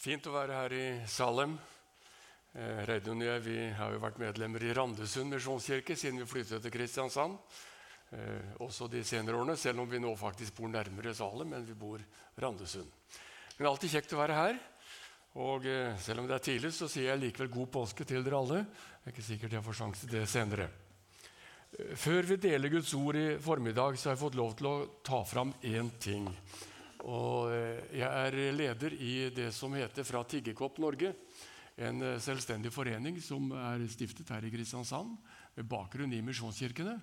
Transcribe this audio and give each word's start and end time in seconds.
Fint 0.00 0.24
å 0.30 0.32
være 0.32 0.54
her 0.56 0.72
i 0.72 0.84
Salem. 1.12 1.58
Eh, 2.56 2.78
Reidun 2.88 3.20
og 3.20 3.26
jeg 3.26 3.40
vi 3.44 3.56
har 3.76 3.90
jo 3.92 3.98
vært 4.00 4.20
medlemmer 4.22 4.62
i 4.64 4.70
Randesund 4.72 5.28
misjonskirke 5.34 5.92
siden 5.92 6.22
vi 6.22 6.28
flyttet 6.30 6.64
til 6.64 6.72
Kristiansand. 6.72 7.34
Eh, 8.16 8.54
også 8.64 8.88
de 8.88 9.02
senere 9.04 9.36
årene, 9.36 9.58
selv 9.60 9.82
om 9.82 9.90
vi 9.90 10.00
nå 10.00 10.14
faktisk 10.16 10.56
bor 10.56 10.72
nærmere 10.72 11.12
Salem 11.12 11.52
enn 11.52 11.68
vi 11.68 11.76
bor 11.76 12.00
Randesund. 12.40 12.88
Men 13.58 13.68
alltid 13.68 13.92
kjekt 13.92 14.16
å 14.16 14.22
være 14.22 14.38
her. 14.38 14.62
Og 15.44 15.68
eh, 15.68 15.92
selv 16.00 16.24
om 16.24 16.32
det 16.32 16.38
er 16.38 16.46
tidlig, 16.48 16.72
så 16.78 16.88
sier 16.88 17.10
jeg 17.10 17.24
likevel 17.26 17.52
god 17.58 17.72
påske 17.76 18.08
til 18.08 18.24
dere 18.24 18.40
alle. 18.40 18.64
Det 18.64 19.10
er 19.10 19.18
ikke 19.18 19.28
sikkert 19.28 19.58
jeg 19.58 19.66
får 19.68 19.80
sjanse 19.82 20.08
til 20.08 20.16
det 20.16 20.24
senere. 20.32 20.70
Eh, 21.76 21.92
før 21.92 22.32
vi 22.32 22.40
deler 22.48 22.72
Guds 22.72 22.96
ord 22.96 23.20
i 23.20 23.28
formiddag, 23.36 24.00
så 24.00 24.08
har 24.08 24.16
jeg 24.16 24.24
fått 24.24 24.40
lov 24.40 24.56
til 24.56 24.72
å 24.72 24.76
ta 25.04 25.20
fram 25.28 25.52
én 25.60 25.92
ting. 26.00 26.32
Og 27.08 27.52
eh, 27.54 27.80
jeg 27.96 28.08
er 28.08 28.36
leder 28.52 28.96
i 28.96 29.14
det 29.32 29.50
som 29.56 29.72
heter 29.76 30.04
Fra 30.04 30.22
tiggerkopp 30.28 30.80
Norge. 30.82 31.14
En 31.80 32.02
eh, 32.04 32.18
selvstendig 32.20 32.72
forening 32.74 33.20
som 33.24 33.52
er 33.56 33.86
stiftet 33.88 34.28
her 34.34 34.44
i 34.44 34.52
Kristiansand 34.52 35.14
med 35.56 35.68
bakgrunn 35.70 36.12
i 36.12 36.24
misjonskirkene. 36.24 36.98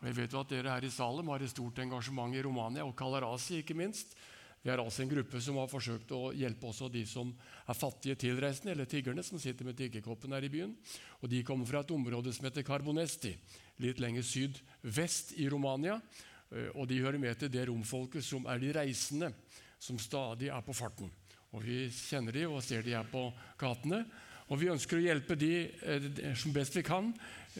Og 0.00 0.08
jeg 0.08 0.16
vet 0.16 0.32
jo 0.32 0.40
at 0.40 0.52
Dere 0.52 0.72
her 0.72 0.86
i 0.86 0.92
Salem 0.92 1.28
har 1.32 1.44
et 1.44 1.52
stort 1.52 1.78
engasjement 1.84 2.34
i 2.34 2.42
Romania 2.44 2.86
og 2.86 2.96
Kalarasi, 2.96 3.60
ikke 3.60 3.76
minst. 3.76 4.16
Vi 4.64 4.72
er 4.72 4.80
altså 4.80 5.02
en 5.04 5.10
gruppe 5.10 5.40
som 5.44 5.58
har 5.60 5.68
forsøkt 5.68 6.12
å 6.16 6.30
hjelpe 6.32 6.70
også 6.70 6.88
de 6.88 7.02
som 7.04 7.34
er 7.68 7.76
fattige 7.76 8.16
tilreisende, 8.16 8.72
eller 8.72 8.88
tiggerne, 8.88 9.20
som 9.22 9.36
sitter 9.40 9.68
med 9.68 9.76
tiggerkoppen 9.76 10.32
her 10.32 10.46
i 10.46 10.48
byen. 10.48 10.72
Og 11.20 11.28
De 11.28 11.42
kommer 11.44 11.68
fra 11.68 11.82
et 11.84 11.92
område 11.92 12.32
som 12.32 12.48
heter 12.48 12.64
Carbonesti, 12.64 13.34
litt 13.84 14.00
lenger 14.00 14.24
sydvest 14.24 15.34
i 15.36 15.50
Romania. 15.52 15.98
Eh, 16.52 16.70
og 16.74 16.88
de 16.90 17.00
hører 17.02 17.20
med 17.20 17.38
til 17.38 17.52
det 17.52 17.68
romfolket 17.68 18.24
som 18.24 18.46
er 18.50 18.60
de 18.62 18.72
reisende, 18.76 19.32
som 19.78 20.00
stadig 20.00 20.50
er 20.52 20.64
på 20.64 20.76
farten. 20.76 21.10
Og 21.54 21.62
Vi 21.62 21.86
kjenner 21.88 22.34
de 22.34 22.46
og 22.48 22.62
ser 22.66 22.82
de 22.82 22.96
her 22.96 23.06
på 23.10 23.28
gatene. 23.58 24.04
Og 24.52 24.60
Vi 24.60 24.68
ønsker 24.68 24.98
å 24.98 25.04
hjelpe 25.04 25.36
de 25.38 25.52
eh, 25.64 26.34
som 26.36 26.52
best 26.52 26.76
vi 26.76 26.82
kan, 26.84 27.12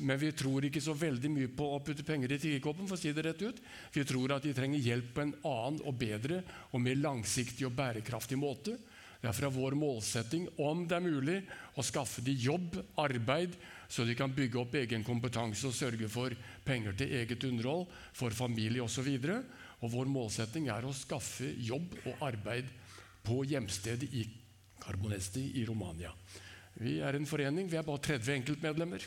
men 0.02 0.18
vi 0.18 0.32
tror 0.34 0.66
ikke 0.66 0.82
så 0.82 0.92
veldig 0.98 1.30
mye 1.30 1.50
på 1.54 1.68
å 1.70 1.80
putte 1.84 2.04
penger 2.04 2.34
i 2.34 2.40
tiggerkoppen. 2.42 2.88
for 2.88 2.98
å 2.98 3.00
si 3.00 3.12
det 3.12 3.24
rett 3.24 3.42
ut. 3.42 3.60
Vi 3.94 4.04
tror 4.04 4.34
at 4.34 4.42
de 4.42 4.52
trenger 4.52 4.82
hjelp 4.82 5.14
på 5.14 5.22
en 5.22 5.36
annen 5.44 5.80
og 5.86 5.94
bedre 5.94 6.42
og 6.72 6.82
mer 6.82 6.98
langsiktig 6.98 7.66
og 7.66 7.76
bærekraftig 7.78 8.36
måte. 8.36 8.76
Derfor 9.22 9.46
er 9.46 9.54
vår 9.54 9.76
målsetting, 9.78 10.48
om 10.60 10.82
det 10.84 10.98
er 10.98 11.06
mulig, 11.06 11.38
å 11.78 11.82
skaffe 11.82 12.20
de 12.20 12.34
jobb, 12.36 12.76
arbeid, 13.00 13.54
så 13.88 14.04
de 14.04 14.16
kan 14.18 14.32
bygge 14.34 14.60
opp 14.60 14.76
egen 14.78 15.04
kompetanse 15.06 15.68
og 15.68 15.76
sørge 15.76 16.08
for 16.10 16.34
penger 16.64 16.96
til 16.98 17.12
eget 17.20 17.44
underhold, 17.44 17.86
for 18.12 18.34
familie 18.34 18.82
osv. 18.82 19.10
Og 19.82 19.92
vår 19.92 20.08
målsetting 20.10 20.70
er 20.72 20.86
å 20.86 20.94
skaffe 20.96 21.50
jobb 21.66 21.98
og 22.04 22.24
arbeid 22.30 22.70
på 23.24 23.42
hjemstedet 23.48 24.08
i 24.12 24.24
Carbonesti 24.80 25.50
i 25.60 25.66
Romania. 25.68 26.12
Vi 26.80 26.98
er 27.04 27.16
en 27.16 27.28
forening, 27.28 27.68
vi 27.70 27.78
er 27.78 27.86
bare 27.86 28.02
30 28.02 28.34
enkeltmedlemmer. 28.40 29.04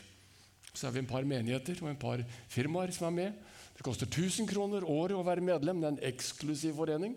Så 0.72 0.88
er 0.88 0.94
vi 0.94 1.02
en 1.02 1.10
par 1.10 1.26
menigheter 1.26 1.80
og 1.82 1.90
en 1.90 2.00
par 2.00 2.22
firmaer 2.50 2.92
som 2.94 3.08
er 3.10 3.16
med. 3.16 3.38
Det 3.78 3.84
koster 3.86 4.08
1000 4.08 4.48
kroner 4.50 4.86
året 4.86 5.14
å 5.14 5.24
være 5.26 5.44
medlem. 5.44 5.80
Det 5.80 5.86
er 5.86 5.94
en 5.96 6.08
eksklusiv 6.10 6.74
forening. 6.78 7.14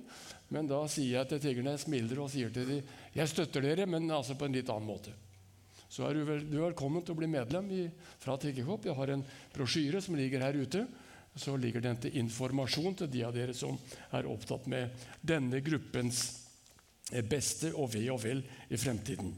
Men 0.52 0.68
da 0.70 0.84
sier 0.92 1.20
jeg 1.20 1.30
til 1.30 1.42
tiggerne, 1.42 1.76
jeg 1.76 1.86
smiler 1.86 2.22
og 2.22 2.32
sier 2.34 2.52
til 2.54 2.68
dem 2.68 2.96
jeg 3.16 3.32
støtter 3.32 3.64
dere, 3.66 3.88
men 3.90 4.10
altså 4.12 4.38
på 4.40 4.48
en 4.48 4.56
litt 4.56 4.70
annen 4.72 4.88
måte. 4.88 5.14
Så 5.92 6.06
er 6.08 6.16
du, 6.16 6.22
vel, 6.24 6.46
du 6.48 6.54
er 6.56 6.70
velkommen 6.70 7.04
til 7.04 7.12
å 7.12 7.20
bli 7.20 7.28
medlem 7.28 7.66
i, 7.76 7.82
fra 8.22 8.38
Tiggerkopp. 8.40 8.86
Jeg 8.88 8.96
har 8.96 9.12
en 9.12 9.24
brosjyre 9.52 10.00
som 10.00 10.16
ligger 10.16 10.46
her 10.46 10.56
ute. 10.56 10.86
Så 11.36 11.58
ligger 11.60 11.84
den 11.84 11.98
til 12.00 12.16
informasjon 12.22 12.96
til 13.02 13.10
de 13.12 13.24
av 13.28 13.34
dere 13.36 13.56
som 13.56 13.76
er 14.16 14.30
opptatt 14.32 14.70
med 14.72 15.04
denne 15.20 15.60
gruppens 15.64 16.22
beste 17.28 17.74
og 17.76 17.90
ve 17.92 18.06
og 18.14 18.22
vel 18.24 18.40
i 18.72 18.80
fremtiden. 18.80 19.34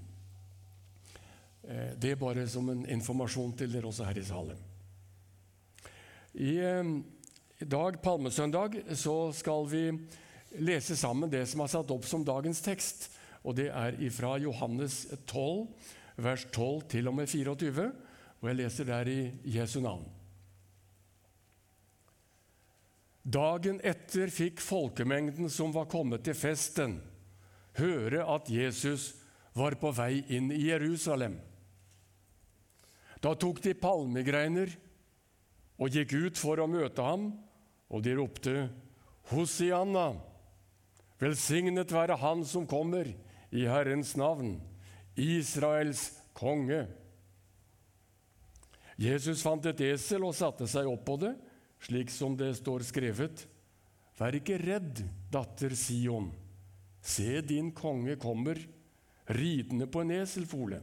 Eh, 1.66 1.96
det 1.98 2.14
er 2.14 2.22
bare 2.22 2.46
som 2.50 2.70
en 2.70 2.86
informasjon 2.86 3.56
til 3.58 3.74
dere 3.74 3.90
også 3.90 4.06
her 4.12 4.22
i 4.22 4.26
salen. 4.28 4.62
I, 6.38 6.54
eh, 6.62 6.94
I 7.66 7.70
dag, 7.70 7.98
palmesøndag, 8.04 8.78
så 8.94 9.34
skal 9.34 9.66
vi 9.74 9.84
lese 10.62 10.94
sammen 11.02 11.34
det 11.34 11.48
som 11.50 11.66
er 11.66 11.74
satt 11.74 11.98
opp 11.98 12.06
som 12.06 12.26
dagens 12.26 12.62
tekst. 12.62 13.10
Og 13.42 13.56
Det 13.56 13.72
er 13.74 13.98
fra 14.14 14.38
Johannes 14.38 15.08
12, 15.26 15.68
vers 16.18 16.46
12 16.52 16.90
til 16.94 17.08
og 17.10 17.18
med 17.18 17.30
24. 17.30 17.88
Og 18.42 18.50
jeg 18.50 18.60
leser 18.60 18.90
der 18.90 19.10
i 19.10 19.22
Jesu 19.56 19.80
navn. 19.82 20.06
Dagen 23.24 23.80
etter 23.88 24.28
fikk 24.28 24.60
folkemengden 24.60 25.48
som 25.48 25.72
var 25.72 25.88
kommet 25.88 26.26
til 26.28 26.36
festen, 26.36 26.98
høre 27.80 28.26
at 28.28 28.50
Jesus 28.52 29.14
var 29.56 29.78
på 29.80 29.94
vei 29.96 30.26
inn 30.36 30.52
i 30.52 30.66
Jerusalem. 30.68 31.38
Da 33.24 33.32
tok 33.40 33.62
de 33.64 33.72
palmegreiner 33.80 34.74
og 35.80 35.96
gikk 35.96 36.18
ut 36.26 36.42
for 36.42 36.60
å 36.60 36.68
møte 36.68 37.06
ham, 37.06 37.30
og 37.88 38.04
de 38.04 38.18
ropte 38.18 38.68
Hosianna, 39.32 40.18
velsignet 41.22 41.94
være 41.96 42.20
Han 42.20 42.44
som 42.44 42.68
kommer 42.68 43.08
i 43.56 43.64
Herrens 43.70 44.18
navn, 44.20 44.58
Israels 45.20 46.12
konge. 46.34 46.86
Jesus 48.98 49.42
fant 49.46 49.66
et 49.70 49.82
esel 49.90 50.24
og 50.26 50.36
satte 50.38 50.68
seg 50.70 50.88
opp 50.90 51.04
på 51.08 51.18
det, 51.26 51.34
slik 51.84 52.14
som 52.14 52.38
det 52.38 52.54
står 52.60 52.86
skrevet. 52.88 53.46
Vær 54.18 54.38
ikke 54.38 54.60
redd, 54.62 55.02
datter 55.34 55.74
Sion. 55.78 56.30
Se, 57.04 57.42
din 57.42 57.72
konge 57.76 58.16
kommer, 58.22 58.60
ridende 59.34 59.90
på 59.92 60.04
en 60.04 60.14
eselfole. 60.22 60.80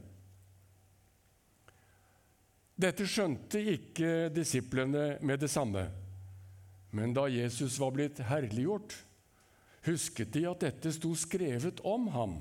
Dette 2.81 3.05
skjønte 3.05 3.61
ikke 3.75 4.29
disiplene 4.33 5.15
med 5.21 5.41
det 5.43 5.49
samme. 5.53 5.85
Men 6.91 7.13
da 7.15 7.27
Jesus 7.31 7.77
var 7.79 7.93
blitt 7.95 8.19
herliggjort, 8.27 8.95
husket 9.87 10.33
de 10.33 10.45
at 10.49 10.65
dette 10.65 10.91
sto 10.93 11.13
skrevet 11.17 11.81
om 11.87 12.09
ham, 12.13 12.39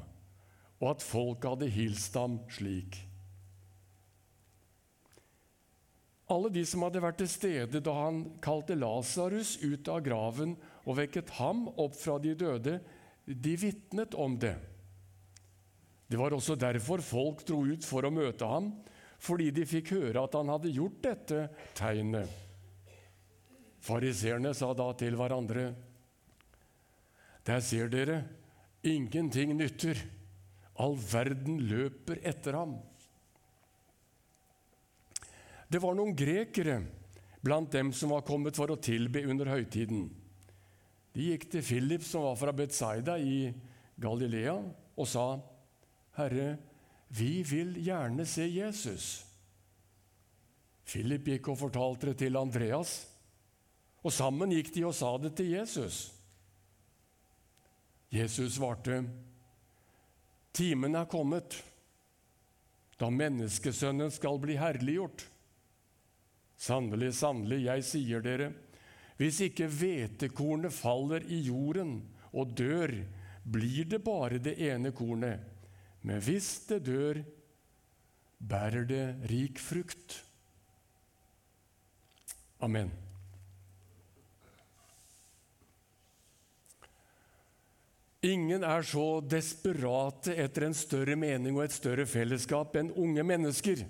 og 0.80 0.94
at 0.94 1.04
folk 1.04 1.44
hadde 1.44 1.68
hilst 1.70 2.16
ham 2.16 2.38
slik. 2.52 2.98
Alle 6.30 6.50
de 6.54 6.62
som 6.68 6.84
hadde 6.86 7.02
vært 7.02 7.18
til 7.20 7.30
stede 7.30 7.80
da 7.82 7.94
han 7.96 8.22
kalte 8.42 8.76
Lasarus 8.78 9.56
ut 9.64 9.88
av 9.90 10.02
graven 10.06 10.54
og 10.86 10.96
vekket 11.00 11.32
ham 11.40 11.66
opp 11.74 11.96
fra 11.98 12.20
de 12.22 12.36
døde, 12.38 12.78
de 13.26 13.54
vitnet 13.58 14.14
om 14.14 14.36
det. 14.40 14.54
Det 16.10 16.18
var 16.18 16.34
også 16.34 16.56
derfor 16.58 17.02
folk 17.04 17.42
dro 17.46 17.64
ut 17.66 17.86
for 17.86 18.06
å 18.06 18.14
møte 18.14 18.46
ham 18.46 18.72
fordi 19.20 19.50
de 19.52 19.66
fikk 19.68 19.92
høre 19.98 20.22
at 20.22 20.34
han 20.38 20.48
hadde 20.48 20.72
gjort 20.72 21.02
dette 21.04 21.42
tegnet. 21.76 22.30
Fariseerne 23.84 24.54
sa 24.56 24.70
da 24.76 24.86
til 24.96 25.16
hverandre.: 25.18 25.66
Der 27.44 27.60
ser 27.60 27.88
dere, 27.92 28.22
ingenting 28.82 29.56
nytter. 29.56 30.00
All 30.80 30.96
verden 30.96 31.60
løper 31.68 32.22
etter 32.26 32.56
ham. 32.56 32.78
Det 35.70 35.78
var 35.82 35.94
noen 35.94 36.16
grekere 36.18 36.80
blant 37.44 37.70
dem 37.72 37.92
som 37.94 38.14
var 38.14 38.24
kommet 38.26 38.56
for 38.58 38.72
å 38.72 38.80
tilbe 38.80 39.22
under 39.28 39.52
høytiden. 39.52 40.08
De 41.14 41.30
gikk 41.32 41.48
til 41.52 41.64
Philip, 41.66 42.02
som 42.06 42.24
var 42.26 42.38
fra 42.38 42.54
Betzaida 42.54 43.16
i 43.18 43.50
Galilea, 44.00 44.56
og 44.96 45.08
sa, 45.08 45.40
'Herre, 46.16 46.58
vi 47.08 47.42
vil 47.42 47.74
gjerne 47.82 48.26
se 48.26 48.46
Jesus. 48.46 49.26
Philip 50.86 51.24
gikk 51.24 51.48
og 51.48 51.58
fortalte 51.58 52.10
det 52.10 52.18
til 52.18 52.36
Andreas, 52.36 53.06
og 54.02 54.12
sammen 54.12 54.50
gikk 54.50 54.72
de 54.74 54.84
og 54.84 54.94
sa 54.94 55.16
det 55.18 55.34
til 55.36 55.50
Jesus. 55.50 56.12
Jesus 58.10 58.54
svarte, 58.54 59.04
'Timen 60.52 60.96
er 60.98 61.06
kommet, 61.06 61.62
da 62.98 63.10
menneskesønnen 63.10 64.10
skal 64.10 64.40
bli 64.42 64.58
herliggjort.' 64.60 65.28
Sannelig, 66.60 67.14
sannelig, 67.16 67.62
jeg 67.64 67.84
sier 67.88 68.20
dere, 68.20 68.50
hvis 69.16 69.38
ikke 69.46 69.68
hvetekornet 69.72 70.74
faller 70.76 71.24
i 71.24 71.38
jorden 71.46 72.02
og 72.36 72.52
dør, 72.56 72.92
blir 73.44 73.88
det 73.88 74.02
bare 74.04 74.40
det 74.42 74.58
ene 74.60 74.92
kornet. 74.92 75.40
Men 76.04 76.20
hvis 76.24 76.66
det 76.68 76.82
dør, 76.84 77.22
bærer 78.40 78.84
det 78.88 79.04
rik 79.32 79.60
frukt. 79.60 80.20
Amen. 82.60 82.92
Ingen 88.20 88.64
er 88.68 88.84
så 88.84 89.22
desperate 89.24 90.34
etter 90.36 90.66
en 90.66 90.76
større 90.76 91.16
mening 91.16 91.56
og 91.56 91.64
et 91.64 91.72
større 91.72 92.04
fellesskap 92.08 92.74
enn 92.76 92.92
unge 92.92 93.24
mennesker, 93.24 93.86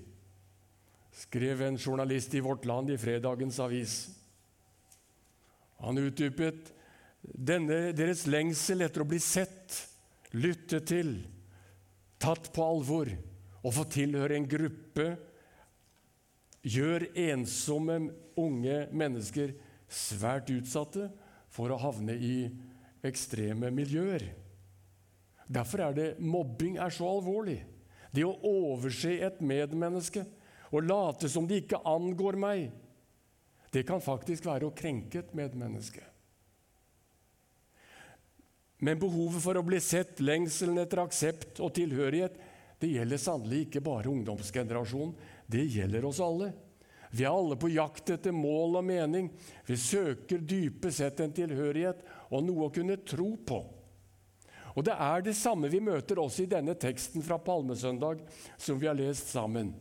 skrev 1.25 1.65
en 1.67 1.79
journalist 1.81 2.37
i 2.39 2.43
Vårt 2.45 2.69
Land 2.71 2.93
i 2.95 2.99
fredagens 3.01 3.59
avis. 3.63 3.97
Han 5.83 5.99
utdypet 5.99 6.71
denne 7.21 7.91
deres 7.97 8.23
lengsel 8.31 8.87
etter 8.87 9.03
å 9.03 9.09
bli 9.11 9.19
sett, 9.19 9.75
lyttet 10.39 10.87
til, 10.93 11.17
tatt 12.23 12.53
på 12.55 12.63
alvor 12.63 13.11
og 13.65 13.75
få 13.75 13.85
tilhøre 13.91 14.39
en 14.39 14.47
gruppe 14.47 15.09
gjør 16.63 17.09
ensomme 17.19 17.99
unge 18.39 18.85
mennesker 18.95 19.57
svært 19.91 20.53
utsatte 20.55 21.09
for 21.51 21.73
å 21.73 21.81
havne 21.83 22.15
i 22.15 22.35
ekstreme 23.07 23.71
miljøer. 23.75 24.27
Derfor 25.51 25.83
er 25.87 25.97
det 25.97 26.09
mobbing 26.23 26.79
er 26.79 26.93
så 26.95 27.09
alvorlig. 27.11 27.59
Det 28.15 28.27
å 28.27 28.37
overse 28.47 29.17
et 29.23 29.41
medmenneske 29.43 30.25
og 30.71 30.87
late 30.87 31.31
som 31.31 31.47
det 31.51 31.65
ikke 31.65 31.83
angår 31.87 32.39
meg, 32.39 32.71
det 33.71 33.85
kan 33.87 34.03
faktisk 34.03 34.47
være 34.47 34.67
å 34.67 34.75
krenke 34.75 35.23
et 35.23 35.35
medmenneske. 35.35 36.03
Men 38.81 38.99
behovet 38.99 39.43
for 39.45 39.59
å 39.59 39.65
bli 39.67 39.79
sett, 39.85 40.23
lengselen 40.25 40.81
etter 40.81 41.03
aksept 41.03 41.61
og 41.61 41.75
tilhørighet, 41.77 42.39
det 42.81 42.95
gjelder 42.95 43.21
sannelig 43.21 43.67
ikke 43.67 43.83
bare 43.85 44.09
ungdomsgenerasjonen. 44.09 45.13
Det 45.51 45.67
gjelder 45.69 46.07
oss 46.09 46.21
alle. 46.25 46.49
Vi 47.11 47.27
er 47.27 47.35
alle 47.35 47.59
på 47.61 47.69
jakt 47.75 48.13
etter 48.15 48.33
mål 48.33 48.79
og 48.81 48.87
mening. 48.87 49.29
Vi 49.67 49.77
søker 49.77 50.41
dypest 50.41 51.03
sett 51.03 51.21
en 51.21 51.35
tilhørighet 51.35 52.01
og 52.31 52.45
noe 52.47 52.69
å 52.69 52.75
kunne 52.75 52.99
tro 53.07 53.35
på. 53.47 53.61
Og 54.79 54.85
Det 54.87 54.95
er 54.95 55.23
det 55.27 55.35
samme 55.35 55.69
vi 55.69 55.81
møter 55.83 56.21
også 56.23 56.45
i 56.45 56.51
denne 56.51 56.77
teksten 56.79 57.25
fra 57.27 57.41
Palmesøndag, 57.43 58.23
som 58.57 58.79
vi 58.79 58.87
har 58.87 58.99
lest 58.99 59.33
sammen. 59.33 59.73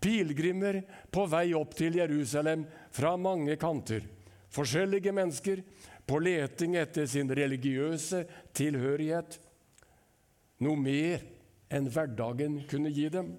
Pilegrimer 0.00 0.80
på 1.12 1.26
vei 1.28 1.52
opp 1.58 1.74
til 1.76 1.98
Jerusalem 1.98 2.64
fra 2.94 3.16
mange 3.20 3.58
kanter. 3.60 4.06
Forskjellige 4.54 5.12
mennesker 5.12 5.62
på 6.08 6.20
leting 6.22 6.78
etter 6.80 7.06
sin 7.10 7.28
religiøse 7.28 8.22
tilhørighet. 8.56 9.36
Noe 10.64 10.80
mer 10.80 11.26
enn 11.68 11.90
hverdagen 11.92 12.62
kunne 12.70 12.92
gi 12.94 13.08
dem. 13.12 13.34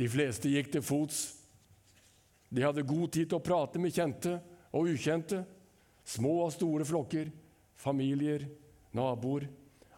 De 0.00 0.08
fleste 0.10 0.48
gikk 0.50 0.72
til 0.72 0.82
fots. 0.82 1.24
De 2.48 2.64
hadde 2.64 2.86
god 2.86 3.12
tid 3.12 3.28
til 3.28 3.38
å 3.38 3.44
prate 3.44 3.82
med 3.82 3.92
kjente 3.94 4.38
og 4.74 4.88
ukjente. 4.94 5.42
Små 6.04 6.38
og 6.44 6.52
store 6.54 6.84
flokker, 6.86 7.30
familier, 7.84 8.46
naboer. 8.96 9.48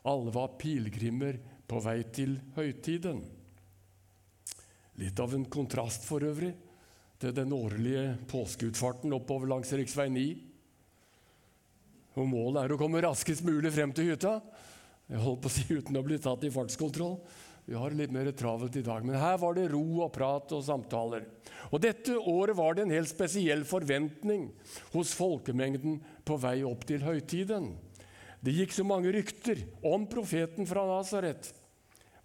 Alle 0.07 0.35
var 0.35 0.55
pilegrimer 0.61 1.39
på 1.67 1.81
vei 1.83 2.01
til 2.15 2.37
høytiden. 2.59 3.23
Litt 5.01 5.21
av 5.21 5.35
en 5.37 5.45
kontrast 5.53 6.07
for 6.09 6.25
øvrig 6.25 6.55
til 7.21 7.33
den 7.37 7.53
årlige 7.53 8.17
påskeutfarten 8.31 9.15
oppover 9.17 9.51
langs 9.51 9.73
rv. 9.73 9.89
9. 10.13 10.27
Og 12.17 12.29
Målet 12.31 12.63
er 12.63 12.73
å 12.73 12.79
komme 12.81 13.03
raskest 13.05 13.45
mulig 13.45 13.73
frem 13.75 13.93
til 13.97 14.13
hytta. 14.13 14.39
Jeg 15.07 15.23
holdt 15.23 15.43
på 15.45 15.51
å 15.51 15.55
si 15.55 15.67
uten 15.69 15.99
å 15.99 16.05
bli 16.07 16.19
tatt 16.23 16.47
i 16.47 16.53
fartskontroll. 16.53 17.19
Vi 17.67 17.75
har 17.75 17.95
litt 17.99 18.13
mer 18.15 18.29
travelt 18.31 18.77
i 18.79 18.85
dag, 18.87 19.03
men 19.03 19.19
her 19.19 19.41
var 19.43 19.57
det 19.57 19.67
ro 19.73 19.83
og 20.05 20.13
prat 20.15 20.53
og 20.55 20.63
samtaler. 20.63 21.25
Og 21.75 21.81
Dette 21.83 22.15
året 22.15 22.55
var 22.57 22.77
det 22.77 22.85
en 22.85 22.95
helt 22.95 23.11
spesiell 23.11 23.65
forventning 23.67 24.49
hos 24.93 25.15
folkemengden 25.19 25.99
på 26.27 26.39
vei 26.43 26.61
opp 26.67 26.85
til 26.89 27.05
høytiden. 27.07 27.71
Det 28.43 28.55
gikk 28.55 28.75
så 28.75 28.85
mange 28.87 29.13
rykter 29.15 29.63
om 29.87 30.05
profeten 30.11 30.69
fra 30.69 30.85
Nasaret. 30.89 31.49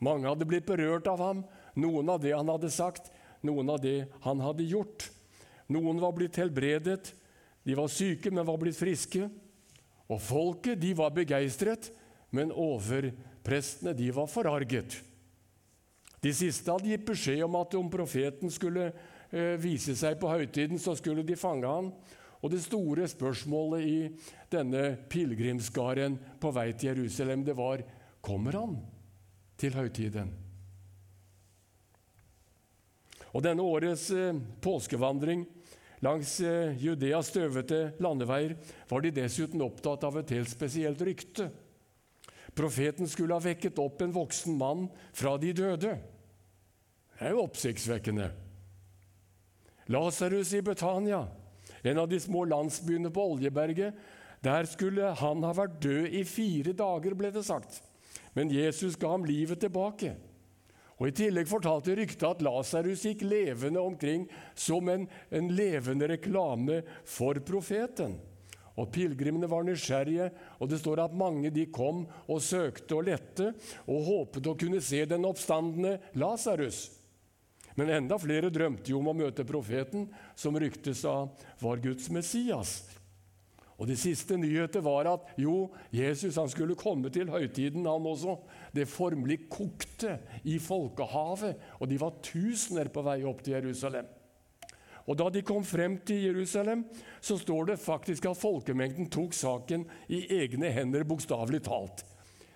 Mange 0.02 0.28
hadde 0.28 0.48
blitt 0.50 0.68
berørt 0.68 1.08
av 1.10 1.22
ham, 1.22 1.44
noen 1.78 2.10
av 2.10 2.22
det 2.24 2.34
han 2.34 2.50
hadde 2.50 2.72
sagt, 2.74 3.12
noen 3.46 3.70
av 3.74 3.80
det 3.82 4.10
han 4.26 4.42
hadde 4.42 4.66
gjort. 4.70 5.08
Noen 5.72 6.02
var 6.02 6.14
blitt 6.18 6.40
helbredet, 6.42 7.14
de 7.64 7.78
var 7.78 7.92
syke, 7.94 8.32
men 8.34 8.48
var 8.48 8.58
blitt 8.62 8.80
friske. 8.80 9.30
Og 10.12 10.20
folket 10.20 10.82
de 10.82 10.92
var 10.98 11.14
begeistret, 11.16 11.92
men 12.34 12.52
overprestene 12.52 13.94
de 13.96 14.10
var 14.16 14.30
forarget. 14.32 14.98
De 16.22 16.34
siste 16.36 16.70
hadde 16.70 16.90
gitt 16.90 17.06
beskjed 17.08 17.46
om 17.46 17.58
at 17.62 17.78
om 17.78 17.90
profeten 17.90 18.52
skulle 18.54 18.92
eh, 18.92 19.56
vise 19.62 19.96
seg 19.98 20.20
på 20.22 20.30
høytiden, 20.30 20.82
så 20.82 20.94
skulle 20.98 21.26
de 21.26 21.38
fange 21.40 21.70
han. 21.70 21.90
Og 22.42 22.50
det 22.54 22.64
store 22.64 23.06
spørsmålet 23.10 23.86
i 23.86 23.98
denne 24.52 24.96
pilegrimsskaren 25.10 26.18
på 26.42 26.52
vei 26.56 26.72
til 26.74 26.96
Jerusalem, 26.96 27.46
det 27.46 27.58
var 27.58 27.84
kommer 28.22 28.58
han 28.58 28.78
til 29.62 29.78
høytiden. 29.78 30.32
Og 33.32 33.44
denne 33.46 33.64
årets 33.64 34.10
eh, 34.12 34.38
påskevandring 34.62 35.46
Langs 36.02 36.40
eh, 36.42 36.78
Judeas 36.82 37.30
støvete 37.30 37.92
landeveier 38.02 38.56
var 38.90 39.04
de 39.04 39.12
dessuten 39.14 39.62
opptatt 39.62 40.02
av 40.08 40.18
et 40.18 40.34
helt 40.34 40.50
spesielt 40.50 41.02
rykte. 41.06 41.52
Profeten 42.58 43.08
skulle 43.08 43.38
ha 43.38 43.44
vekket 43.44 43.78
opp 43.80 44.02
en 44.02 44.16
voksen 44.16 44.58
mann 44.58 44.88
fra 45.14 45.36
de 45.40 45.54
døde. 45.56 45.94
Det 47.14 47.28
er 47.30 47.36
jo 47.36 47.44
oppsiktsvekkende. 47.46 48.32
Lasarus 49.94 50.56
i 50.58 50.64
Betania, 50.66 51.22
en 51.84 52.02
av 52.02 52.10
de 52.10 52.20
små 52.22 52.46
landsbyene 52.50 53.12
på 53.14 53.28
Oljeberget, 53.34 53.96
der 54.42 54.66
skulle 54.70 55.14
han 55.18 55.44
ha 55.46 55.54
vært 55.54 55.80
død 55.84 56.18
i 56.18 56.24
fire 56.26 56.74
dager, 56.78 57.16
ble 57.18 57.32
det 57.34 57.46
sagt. 57.46 57.82
Men 58.34 58.52
Jesus 58.54 58.98
ga 59.00 59.14
ham 59.14 59.26
livet 59.28 59.62
tilbake. 59.62 60.16
Og 61.02 61.10
I 61.10 61.16
tillegg 61.18 61.50
fortalte 61.50 61.96
ryktet 61.98 62.28
at 62.28 62.44
Lasarus 62.46 63.08
gikk 63.08 63.24
levende 63.26 63.82
omkring 63.82 64.28
som 64.54 64.90
en, 64.94 65.08
en 65.34 65.48
levende 65.50 66.10
reklame 66.12 66.84
for 67.10 67.40
profeten. 67.46 68.20
Og 68.78 68.88
Pilegrimene 68.94 69.50
var 69.50 69.66
nysgjerrige, 69.66 70.30
og 70.62 70.70
det 70.72 70.80
står 70.80 71.02
at 71.04 71.18
mange 71.18 71.50
de 71.54 71.66
kom 71.74 72.06
og 72.28 72.44
søkte 72.46 72.96
og 72.98 73.10
lette 73.10 73.50
og 73.90 74.06
håpet 74.08 74.48
å 74.48 74.56
kunne 74.58 74.82
se 74.86 75.02
den 75.10 75.26
oppstandende 75.28 75.98
Lasarus. 76.22 76.86
Men 77.80 77.92
enda 77.96 78.18
flere 78.20 78.52
drømte 78.54 78.92
jo 78.92 79.00
om 79.00 79.12
å 79.12 79.18
møte 79.18 79.48
profeten, 79.48 80.10
som 80.36 80.58
ryktes 80.60 81.04
av 81.08 81.32
var 81.62 81.82
Guds 81.84 82.10
Messias. 82.14 82.82
Og 83.82 83.88
De 83.90 83.96
siste 83.98 84.38
nyheter 84.38 84.84
var 84.86 85.08
at 85.10 85.30
jo, 85.42 85.72
Jesus 85.90 86.38
han 86.38 86.50
skulle 86.52 86.78
komme 86.78 87.10
til 87.10 87.32
høytiden, 87.34 87.88
han 87.90 88.06
også. 88.06 88.36
Det 88.76 88.86
formelig 88.86 89.48
kokte 89.50 90.20
i 90.46 90.60
folkehavet, 90.62 91.58
og 91.80 91.90
de 91.90 91.98
var 91.98 92.20
tusener 92.22 92.92
på 92.94 93.02
vei 93.08 93.24
opp 93.26 93.42
til 93.42 93.58
Jerusalem. 93.58 94.06
Og 95.10 95.18
Da 95.18 95.32
de 95.34 95.42
kom 95.42 95.66
frem 95.66 95.98
til 96.06 96.28
Jerusalem, 96.28 96.86
så 97.20 97.40
står 97.42 97.72
det 97.72 97.82
faktisk 97.82 98.30
at 98.30 98.38
folkemengden 98.38 99.10
tok 99.10 99.34
saken 99.34 99.88
i 100.14 100.28
egne 100.38 100.70
hender, 100.70 101.04
bokstavelig 101.04 101.64
talt. 101.66 102.06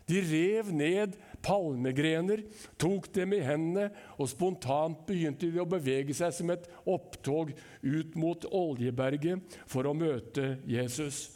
De 0.05 0.21
rev 0.21 0.69
ned 0.69 1.17
palmegrener, 1.45 2.41
tok 2.81 3.11
dem 3.13 3.35
i 3.37 3.43
hendene, 3.45 3.91
og 4.17 4.29
spontant 4.31 5.05
begynte 5.07 5.51
de 5.51 5.61
å 5.61 5.69
bevege 5.69 6.15
seg 6.17 6.33
som 6.33 6.51
et 6.53 6.67
opptog 6.89 7.53
ut 7.85 8.17
mot 8.19 8.47
Oljeberget 8.49 9.57
for 9.69 9.85
å 9.85 9.95
møte 9.97 10.55
Jesus. 10.65 11.27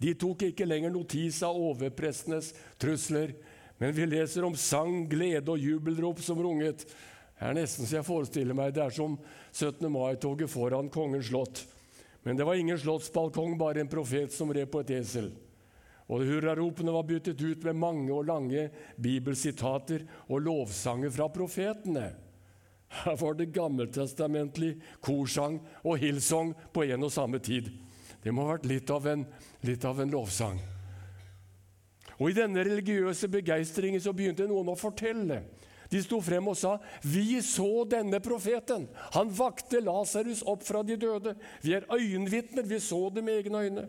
De 0.00 0.14
tok 0.18 0.46
ikke 0.48 0.68
lenger 0.68 0.92
notis 0.94 1.42
av 1.46 1.58
overprestenes 1.58 2.54
trusler, 2.80 3.34
men 3.80 3.94
vi 3.96 4.06
leser 4.08 4.44
om 4.44 4.56
sang, 4.56 5.06
glede 5.08 5.52
og 5.52 5.60
jubelrop 5.60 6.20
som 6.24 6.40
runget. 6.40 6.84
Det 7.40 7.48
er 7.48 7.56
nesten 7.56 7.88
så 7.88 7.98
jeg 7.98 8.08
forestiller 8.08 8.56
meg 8.56 8.74
det 8.76 8.82
er 8.84 8.92
som 8.92 9.16
17. 9.52 9.86
mai-toget 9.92 10.50
foran 10.52 10.90
Kongens 10.92 11.30
slott. 11.30 11.62
Men 12.22 12.36
det 12.36 12.44
var 12.44 12.60
ingen 12.60 12.78
slottsbalkong, 12.78 13.56
bare 13.58 13.80
en 13.80 13.88
profet 13.88 14.32
som 14.34 14.52
red 14.52 14.68
på 14.68 14.82
et 14.84 14.92
esel. 14.98 15.30
Og 16.10 16.24
Hurraropene 16.26 16.92
var 16.94 17.06
byttet 17.06 17.38
ut 17.38 17.62
med 17.68 17.78
mange 17.78 18.10
og 18.10 18.26
lange 18.26 18.66
bibelsitater 18.98 20.02
og 20.26 20.42
lovsanger 20.42 21.12
fra 21.14 21.28
profetene. 21.30 22.08
Her 23.04 23.14
var 23.20 23.36
det 23.38 23.52
gammeltestamentlig 23.54 24.72
korsang 25.04 25.60
og 25.84 26.00
hillsong 26.02 26.50
på 26.74 26.88
en 26.88 27.06
og 27.06 27.14
samme 27.14 27.38
tid. 27.38 27.70
Det 28.24 28.34
må 28.34 28.42
ha 28.42 28.56
vært 28.56 28.66
litt 28.66 28.90
av 28.90 29.06
en, 29.06 29.22
litt 29.62 29.86
av 29.86 30.02
en 30.02 30.10
lovsang. 30.10 30.58
Og 32.18 32.32
I 32.32 32.36
denne 32.36 32.66
religiøse 32.66 33.30
begeistringen 33.32 34.02
så 34.02 34.12
begynte 34.12 34.48
noen 34.50 34.74
å 34.74 34.76
fortelle. 34.76 35.44
De 35.90 36.02
sto 36.02 36.20
frem 36.22 36.46
og 36.50 36.56
sa, 36.58 36.78
'Vi 37.02 37.40
så 37.42 37.84
denne 37.84 38.20
profeten. 38.20 38.88
Han 39.14 39.30
vakte 39.30 39.80
Lasarus 39.80 40.42
opp 40.46 40.62
fra 40.62 40.82
de 40.82 40.96
døde.' 40.96 41.34
'Vi 41.62 41.72
er 41.74 41.86
øyenvitner. 41.90 42.62
Vi 42.62 42.78
så 42.78 43.10
det 43.14 43.24
med 43.24 43.38
egne 43.38 43.58
øyne.' 43.58 43.88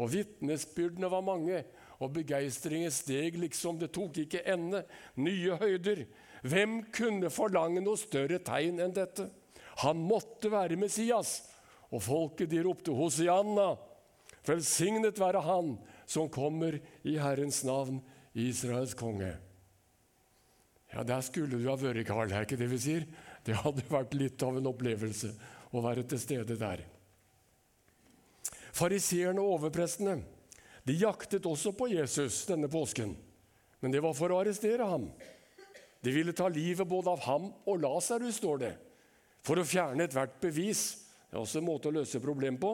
Og 0.00 0.08
vitnesbyrdene 0.14 1.10
var 1.12 1.24
mange, 1.24 1.62
og 2.00 2.14
begeistringen 2.16 2.92
steg 2.94 3.36
liksom 3.36 3.78
det 3.80 3.90
tok 3.92 4.22
ikke 4.22 4.40
ende. 4.48 4.82
Nye 5.20 5.58
høyder. 5.60 6.06
Hvem 6.40 6.80
kunne 6.96 7.28
forlange 7.32 7.82
noe 7.84 8.00
større 8.00 8.40
tegn 8.44 8.80
enn 8.80 8.96
dette? 8.96 9.28
Han 9.84 10.00
måtte 10.08 10.48
være 10.52 10.78
Messias. 10.80 11.42
Og 11.92 12.00
folket 12.06 12.48
de 12.52 12.62
ropte 12.64 12.94
Hosianna. 12.94 13.74
Velsignet 14.46 15.20
være 15.20 15.42
Han 15.44 15.74
som 16.08 16.30
kommer 16.32 16.78
i 17.06 17.18
Herrens 17.20 17.60
navn, 17.66 18.00
Israels 18.34 18.96
konge. 18.98 19.34
Ja, 20.90 21.02
Der 21.02 21.20
skulle 21.20 21.58
du 21.58 21.68
ha 21.68 21.76
vært, 21.78 22.06
Karl. 22.06 22.32
Er 22.32 22.46
ikke 22.46 22.58
det 22.58 22.70
vi 22.70 22.78
sier? 22.82 23.04
Det 23.46 23.54
hadde 23.54 23.84
vært 23.90 24.14
litt 24.14 24.42
av 24.42 24.56
en 24.58 24.70
opplevelse 24.70 25.30
å 25.70 25.82
være 25.84 26.02
til 26.08 26.18
stede 26.18 26.56
der. 26.58 26.82
Fariseerne 28.76 29.42
og 29.42 29.58
overprestene 29.58 30.20
de 30.86 30.96
jaktet 30.96 31.46
også 31.46 31.74
på 31.76 31.90
Jesus 31.92 32.44
denne 32.48 32.68
påsken, 32.70 33.12
men 33.80 33.92
det 33.92 34.00
var 34.02 34.14
for 34.16 34.32
å 34.32 34.40
arrestere 34.40 34.86
ham. 34.88 35.10
De 36.00 36.12
ville 36.14 36.32
ta 36.32 36.48
livet 36.48 36.88
både 36.88 37.12
av 37.12 37.20
ham 37.26 37.50
og 37.68 37.82
Lasarus, 37.82 38.38
står 38.40 38.62
det, 38.62 38.72
for 39.44 39.60
å 39.60 39.66
fjerne 39.66 40.06
ethvert 40.06 40.38
bevis. 40.40 40.84
Det 41.28 41.36
er 41.36 41.42
også 41.42 41.60
en 41.60 41.68
måte 41.68 41.90
å 41.90 41.94
løse 41.94 42.22
problemet 42.22 42.60
på. 42.62 42.72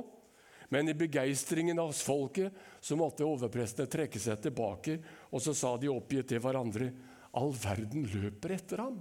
Men 0.71 0.89
i 0.91 0.97
begeistringen 0.99 1.79
av 1.79 1.93
folket 1.95 2.55
så 2.83 2.97
måtte 2.99 3.27
overprestene 3.27 3.91
trekke 3.91 4.19
seg 4.23 4.41
tilbake, 4.43 4.97
og 5.31 5.43
så 5.43 5.55
sa 5.55 5.75
de 5.79 5.91
oppgitt 5.93 6.33
til 6.33 6.43
hverandre 6.43 6.91
All 7.37 7.53
verden 7.53 8.07
løper 8.09 8.55
etter 8.55 8.81
ham. 8.81 8.97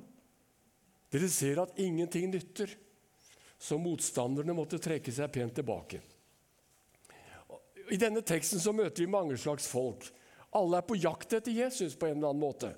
Dere 1.13 1.29
ser 1.31 1.61
at 1.61 1.77
ingenting 1.79 2.27
nytter. 2.33 2.73
Så 3.55 3.77
motstanderne 3.79 4.51
måtte 4.53 4.81
trekke 4.83 5.13
seg 5.15 5.31
pent 5.31 5.55
tilbake. 5.55 6.01
I 7.91 7.99
denne 8.01 8.23
teksten 8.25 8.61
så 8.61 8.73
møter 8.73 9.03
vi 9.03 9.11
mange 9.11 9.37
slags 9.37 9.67
folk. 9.69 10.07
Alle 10.55 10.79
er 10.79 10.87
på 10.87 10.97
jakt 10.97 11.35
etter 11.37 11.53
Jesus 11.53 11.97
på 11.99 12.07
en 12.07 12.17
eller 12.17 12.31
annen 12.31 12.43
måte. 12.43 12.71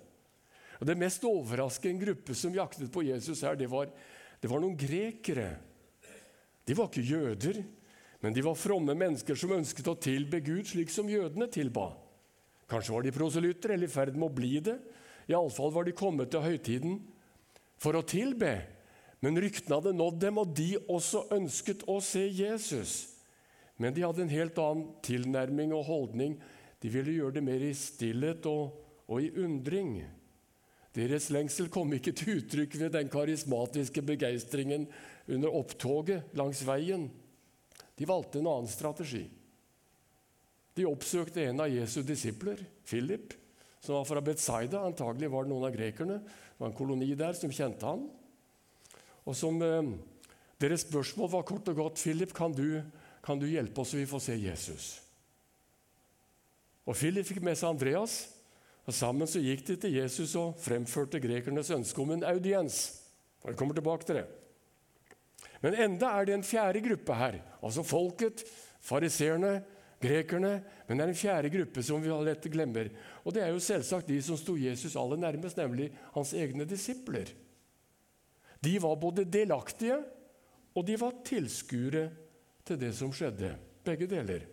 Og 0.80 0.86
Det 0.86 0.98
mest 0.98 1.26
overraskende 1.26 2.06
gruppe 2.06 2.36
som 2.38 2.54
jaktet 2.54 2.92
på 2.94 3.06
Jesus 3.06 3.42
her, 3.46 3.56
det 3.58 3.70
var, 3.70 3.90
det 4.42 4.50
var 4.50 4.62
noen 4.62 4.78
grekere. 4.78 5.56
De 6.68 6.76
var 6.78 6.90
ikke 6.90 7.06
jøder, 7.08 7.64
men 8.22 8.34
de 8.34 8.44
var 8.46 8.58
fromme 8.60 8.94
mennesker 8.98 9.38
som 9.38 9.56
ønsket 9.56 9.90
å 9.90 9.98
tilbe 10.02 10.42
Gud 10.46 10.68
slik 10.70 10.92
som 10.94 11.10
jødene 11.10 11.48
tilba. 11.54 11.92
Kanskje 12.68 12.94
var 12.94 13.06
de 13.06 13.14
proselytter 13.16 13.74
eller 13.74 13.88
i 13.88 13.92
ferd 13.92 14.18
med 14.18 14.28
å 14.28 14.38
bli 14.38 14.58
det. 14.60 14.76
Iallfall 15.32 15.72
var 15.74 15.88
de 15.88 15.96
kommet 15.96 16.34
til 16.34 16.44
høytiden 16.44 16.98
for 17.80 17.96
å 17.96 18.06
tilbe. 18.06 18.58
Men 19.24 19.40
ryktene 19.40 19.80
hadde 19.80 19.96
nådd 19.98 20.20
dem, 20.22 20.38
og 20.42 20.52
de 20.58 20.76
også 20.92 21.24
ønsket 21.34 21.86
å 21.90 21.98
se 22.04 22.26
Jesus. 22.28 23.17
Men 23.78 23.94
de 23.94 24.04
hadde 24.06 24.24
en 24.26 24.34
helt 24.34 24.58
annen 24.62 24.88
tilnærming 25.06 25.74
og 25.76 25.86
holdning. 25.88 26.38
De 26.82 26.92
ville 26.94 27.18
gjøre 27.20 27.38
det 27.38 27.46
mer 27.46 27.64
i 27.66 27.74
stillhet 27.78 28.46
og, 28.50 28.74
og 29.06 29.22
i 29.22 29.32
undring. 29.38 30.00
Deres 30.98 31.30
lengsel 31.30 31.70
kom 31.70 31.94
ikke 31.94 32.14
til 32.18 32.40
uttrykk 32.40 32.80
ved 32.82 32.96
den 32.96 33.10
karismatiske 33.14 34.02
begeistringen 34.06 34.88
under 35.30 35.54
opptoget 35.60 36.34
langs 36.38 36.64
veien. 36.66 37.06
De 37.98 38.08
valgte 38.10 38.42
en 38.42 38.50
annen 38.50 38.72
strategi. 38.72 39.28
De 40.78 40.86
oppsøkte 40.86 41.46
en 41.46 41.62
av 41.62 41.74
Jesu 41.74 42.04
disipler, 42.06 42.60
Philip, 42.86 43.34
som 43.82 43.98
var 43.98 44.10
fra 44.10 44.22
Betzaida. 44.26 44.84
Antagelig 44.86 45.30
var 45.34 45.46
det 45.46 45.54
noen 45.54 45.70
av 45.70 45.74
grekerne. 45.74 46.20
Det 46.22 46.62
var 46.62 46.70
en 46.70 46.78
koloni 46.78 47.10
der 47.18 47.38
som 47.38 47.54
kjente 47.54 47.86
han. 47.86 48.06
Og 49.28 49.38
som 49.38 49.58
eh, 49.62 49.96
Deres 50.58 50.88
spørsmål 50.88 51.30
var 51.30 51.44
kort 51.46 51.68
og 51.70 51.76
godt 51.78 52.00
Philip, 52.02 52.32
kan 52.34 52.54
du, 52.58 52.82
kan 53.28 53.40
du 53.40 53.48
hjelpe 53.50 53.84
oss 53.84 53.92
så 53.92 54.00
vi 54.00 54.08
får 54.08 54.24
se 54.24 54.38
Jesus? 54.40 54.88
Og 56.88 56.96
Philip 56.96 57.28
fikk 57.28 57.42
med 57.44 57.58
seg 57.60 57.74
Andreas. 57.74 58.16
og 58.88 58.96
Sammen 58.96 59.28
så 59.28 59.42
gikk 59.44 59.66
de 59.68 59.76
til 59.84 59.98
Jesus 60.00 60.38
og 60.40 60.56
fremførte 60.64 61.20
grekernes 61.20 61.74
ønske 61.76 62.00
om 62.00 62.14
en 62.16 62.24
audiens. 62.24 62.78
Jeg 63.44 63.60
kommer 63.60 63.76
tilbake 63.76 64.08
til 64.08 64.22
det. 64.22 64.28
Men 65.60 65.76
enda 65.76 66.14
er 66.16 66.28
det 66.28 66.38
en 66.38 66.46
fjerde 66.46 66.80
gruppe 66.86 67.16
her, 67.18 67.40
altså 67.60 67.84
folket, 67.84 68.46
fariseerne, 68.80 69.60
grekerne. 70.00 70.62
Men 70.88 71.00
det 71.00 71.04
er 71.04 71.12
en 71.12 71.20
fjerde 71.20 71.52
gruppe 71.52 71.84
som 71.84 72.04
vi 72.04 72.14
lett 72.30 72.48
glemmer. 72.54 72.94
Og 73.26 73.36
det 73.36 73.44
er 73.44 73.52
jo 73.52 73.64
selvsagt 73.64 74.08
de 74.08 74.22
som 74.24 74.40
sto 74.40 74.56
Jesus 74.56 74.96
aller 74.96 75.20
nærmest, 75.20 75.60
nemlig 75.60 75.90
hans 76.16 76.32
egne 76.32 76.68
disipler. 76.70 77.34
De 78.64 78.78
var 78.82 78.96
både 79.02 79.28
delaktige 79.28 80.00
og 80.78 80.86
de 80.86 80.96
var 81.02 81.16
tilskuere 81.26 82.06
til 82.68 82.80
det 82.82 82.94
som 82.96 83.14
skjedde. 83.16 83.56
Begge 83.88 84.08
deler. 84.10 84.46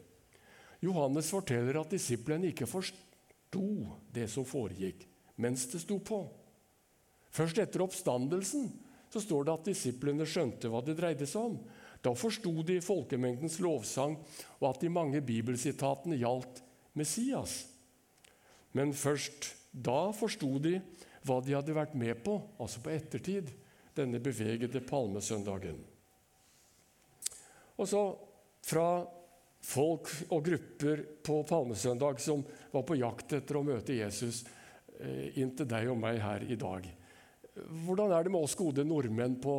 Johannes 0.85 1.30
forteller 1.33 1.80
at 1.80 1.92
disiplene 1.94 2.50
ikke 2.52 2.68
forsto 2.68 3.64
det 4.14 4.28
som 4.30 4.47
foregikk 4.47 5.06
mens 5.42 5.66
det 5.73 5.80
sto 5.83 5.99
på. 5.99 6.21
Først 7.35 7.59
etter 7.59 7.83
oppstandelsen 7.83 8.68
så 9.11 9.23
står 9.23 9.47
det 9.47 9.54
at 9.54 9.71
disiplene 9.71 10.26
skjønte 10.28 10.71
hva 10.71 10.83
det 10.85 10.97
dreide 10.99 11.26
seg 11.26 11.49
om. 11.50 11.56
Da 12.04 12.12
forsto 12.18 12.52
de 12.66 12.80
folkemengdens 12.85 13.59
lovsang 13.64 14.18
og 14.61 14.68
at 14.68 14.83
de 14.85 14.92
mange 14.92 15.23
bibelsitatene 15.25 16.18
gjaldt 16.21 16.61
Messias. 16.99 17.64
Men 18.75 18.92
først 18.94 19.54
da 19.75 20.12
forsto 20.14 20.52
de 20.62 20.78
hva 21.25 21.40
de 21.42 21.56
hadde 21.56 21.75
vært 21.75 21.94
med 21.99 22.21
på, 22.23 22.37
altså 22.61 22.83
på 22.85 22.92
ettertid, 22.92 23.50
denne 23.97 24.21
bevegede 24.23 24.83
palmesøndagen. 24.85 25.78
Og 27.78 27.88
så 27.90 28.02
fra 28.64 28.88
folk 29.64 30.11
og 30.33 30.45
grupper 30.45 31.02
på 31.25 31.40
palmesøndag 31.49 32.21
som 32.23 32.45
var 32.73 32.85
på 32.87 32.99
jakt 33.00 33.33
etter 33.38 33.59
å 33.59 33.64
møte 33.64 33.97
Jesus, 33.97 34.45
eh, 35.00 35.38
inn 35.40 35.54
til 35.57 35.69
deg 35.69 35.88
og 35.90 35.99
meg 35.99 36.21
her 36.23 36.45
i 36.45 36.59
dag. 36.61 36.87
Hvordan 37.54 38.12
er 38.12 38.25
det 38.25 38.33
med 38.35 38.45
oss 38.45 38.57
gode 38.59 38.85
nordmenn 38.85 39.38
på, 39.40 39.57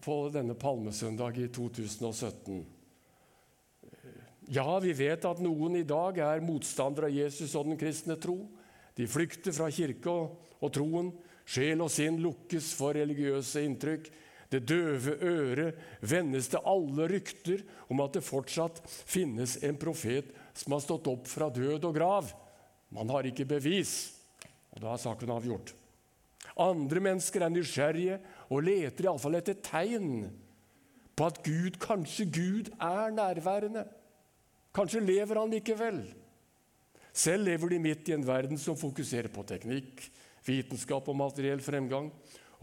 på 0.00 0.16
denne 0.34 0.56
palmesøndag 0.58 1.38
i 1.38 1.48
2017? 1.52 2.64
Ja, 4.48 4.78
vi 4.80 4.94
vet 4.96 5.26
at 5.28 5.40
noen 5.44 5.76
i 5.76 5.84
dag 5.84 6.18
er 6.24 6.44
motstandere 6.44 7.10
av 7.10 7.16
Jesus 7.16 7.52
og 7.58 7.68
den 7.68 7.80
kristne 7.80 8.16
tro. 8.16 8.46
De 8.96 9.04
flykter 9.06 9.52
fra 9.52 9.68
kirke 9.70 10.08
og, 10.08 10.38
og 10.64 10.72
troen. 10.72 11.10
Sjel 11.48 11.82
og 11.84 11.92
sinn 11.92 12.16
lukkes 12.20 12.70
for 12.76 12.96
religiøse 12.96 13.60
inntrykk. 13.64 14.08
Det 14.48 14.62
døve 14.64 15.16
øret 15.20 15.80
vendes 16.00 16.48
til 16.48 16.64
alle 16.64 17.08
rykter 17.10 17.64
om 17.92 18.00
at 18.00 18.16
det 18.16 18.24
fortsatt 18.24 18.80
finnes 18.88 19.58
en 19.66 19.76
profet 19.80 20.30
som 20.56 20.72
har 20.72 20.84
stått 20.84 21.10
opp 21.10 21.28
fra 21.28 21.50
død 21.52 21.84
og 21.84 21.96
grav. 21.96 22.30
Man 22.94 23.10
har 23.12 23.28
ikke 23.28 23.48
bevis, 23.48 24.14
og 24.72 24.80
da 24.82 24.94
er 24.94 25.02
saken 25.02 25.34
avgjort. 25.34 25.74
Andre 26.58 27.02
mennesker 27.04 27.44
er 27.44 27.52
nysgjerrige 27.52 28.16
og 28.48 28.64
leter 28.66 29.06
iallfall 29.06 29.36
etter 29.38 29.60
tegn 29.62 30.24
på 31.18 31.26
at 31.28 31.42
Gud, 31.44 31.76
kanskje 31.82 32.28
Gud, 32.30 32.72
er 32.78 33.12
nærværende. 33.14 33.84
Kanskje 34.74 35.02
lever 35.02 35.40
han 35.40 35.52
likevel. 35.52 36.02
Selv 37.12 37.48
lever 37.48 37.74
de 37.74 37.80
midt 37.82 38.08
i 38.08 38.14
en 38.14 38.26
verden 38.26 38.60
som 38.60 38.78
fokuserer 38.78 39.30
på 39.34 39.42
teknikk, 39.46 40.04
vitenskap 40.46 41.08
og 41.10 41.18
materiell 41.18 41.60
fremgang, 41.64 42.12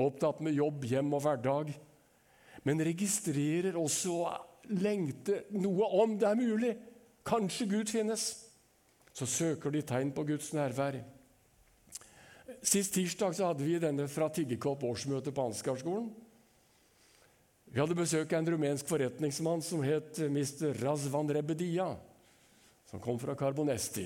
opptatt 0.01 0.41
med 0.43 0.57
jobb, 0.57 0.83
hjem 0.89 1.13
og 1.15 1.23
hverdag, 1.23 1.71
men 2.65 2.83
registrerer 2.83 3.77
også 3.77 4.17
og 4.25 4.73
lengter 4.81 5.45
noe 5.55 5.87
om 6.01 6.15
det 6.19 6.27
er 6.29 6.39
mulig. 6.39 6.73
Kanskje 7.25 7.67
Gud 7.69 7.91
finnes. 7.91 8.25
Så 9.15 9.27
søker 9.29 9.71
de 9.71 9.83
tegn 9.85 10.11
på 10.11 10.25
Guds 10.27 10.51
nærvær. 10.53 10.97
Sist 12.65 12.95
tirsdag 12.97 13.35
så 13.37 13.51
hadde 13.51 13.65
vi 13.65 13.77
denne 13.81 14.07
fra 14.11 14.27
Tiggekopp 14.33 14.83
årsmøte 14.85 15.33
på 15.33 15.45
Ansgarskolen. 15.51 16.09
Vi 17.71 17.81
hadde 17.81 17.97
besøk 17.97 18.33
av 18.33 18.41
en 18.41 18.51
rumensk 18.53 18.87
forretningsmann 18.89 19.63
som 19.65 19.81
het 19.85 20.19
Mr. 20.25 20.73
Razvan 20.79 21.31
Rebedia, 21.35 21.89
som 22.89 23.01
kom 23.03 23.19
fra 23.21 23.35
Carbonesti. 23.37 24.05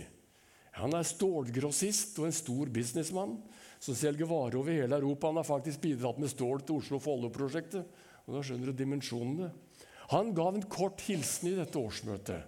Han 0.78 0.94
er 0.96 1.08
stålgrossist 1.08 2.20
og 2.22 2.30
en 2.30 2.36
stor 2.36 2.70
businessmann 2.74 3.38
som 3.80 3.98
selger 3.98 4.30
varer 4.30 4.60
over 4.60 4.76
hele 4.76 5.00
Europa. 5.00 5.32
Han 5.32 5.40
har 5.42 5.48
faktisk 5.48 5.82
bidratt 5.82 6.20
med 6.22 6.32
stål 6.32 6.62
til 6.62 6.80
Oslo-Follo-prosjektet. 6.82 7.86
og 8.28 8.36
da 8.36 8.44
skjønner 8.46 8.70
du 8.70 8.78
dimensjonene. 8.78 9.50
Han 10.10 10.34
gav 10.38 10.56
en 10.56 10.70
kort 10.70 11.02
hilsen 11.06 11.52
i 11.52 11.58
dette 11.58 11.78
årsmøtet. 11.78 12.46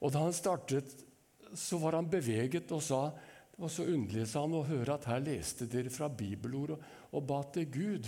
Og 0.00 0.12
Da 0.12 0.24
han 0.24 0.32
startet, 0.32 0.92
så 1.54 1.78
var 1.78 1.98
han 1.98 2.08
beveget 2.08 2.72
og 2.72 2.82
sa 2.82 3.10
det 3.10 3.66
var 3.66 3.72
så 3.74 3.84
underlig 3.84 4.26
sa 4.30 4.40
han, 4.46 4.54
å 4.56 4.64
høre 4.64 4.94
at 4.94 5.04
her 5.04 5.20
leste 5.20 5.66
dere 5.68 5.90
fra 5.92 6.08
bibelord 6.08 6.70
og, 6.72 6.84
og 7.12 7.24
ba 7.28 7.42
til 7.52 7.66
Gud. 7.68 8.06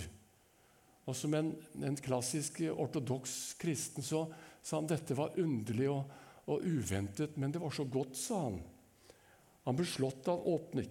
Og 1.05 1.15
Som 1.15 1.35
en, 1.37 1.51
en 1.83 1.97
klassisk 1.99 2.63
ortodoks 2.71 3.53
kristen 3.61 4.05
så 4.05 4.25
sa 4.63 4.79
han 4.79 4.89
dette 4.89 5.13
var 5.13 5.37
underlig 5.37 5.91
og, 5.91 6.09
og, 6.47 6.63
uventet, 6.65 7.37
men 7.37 7.53
det 7.53 7.61
var 7.61 7.73
så 7.75 7.85
godt, 7.85 8.17
sa 8.17 8.39
han. 8.47 8.57
Han 9.67 9.77
ble 9.77 9.87
slått 9.87 10.27
av 10.31 10.43
åpning 10.47 10.89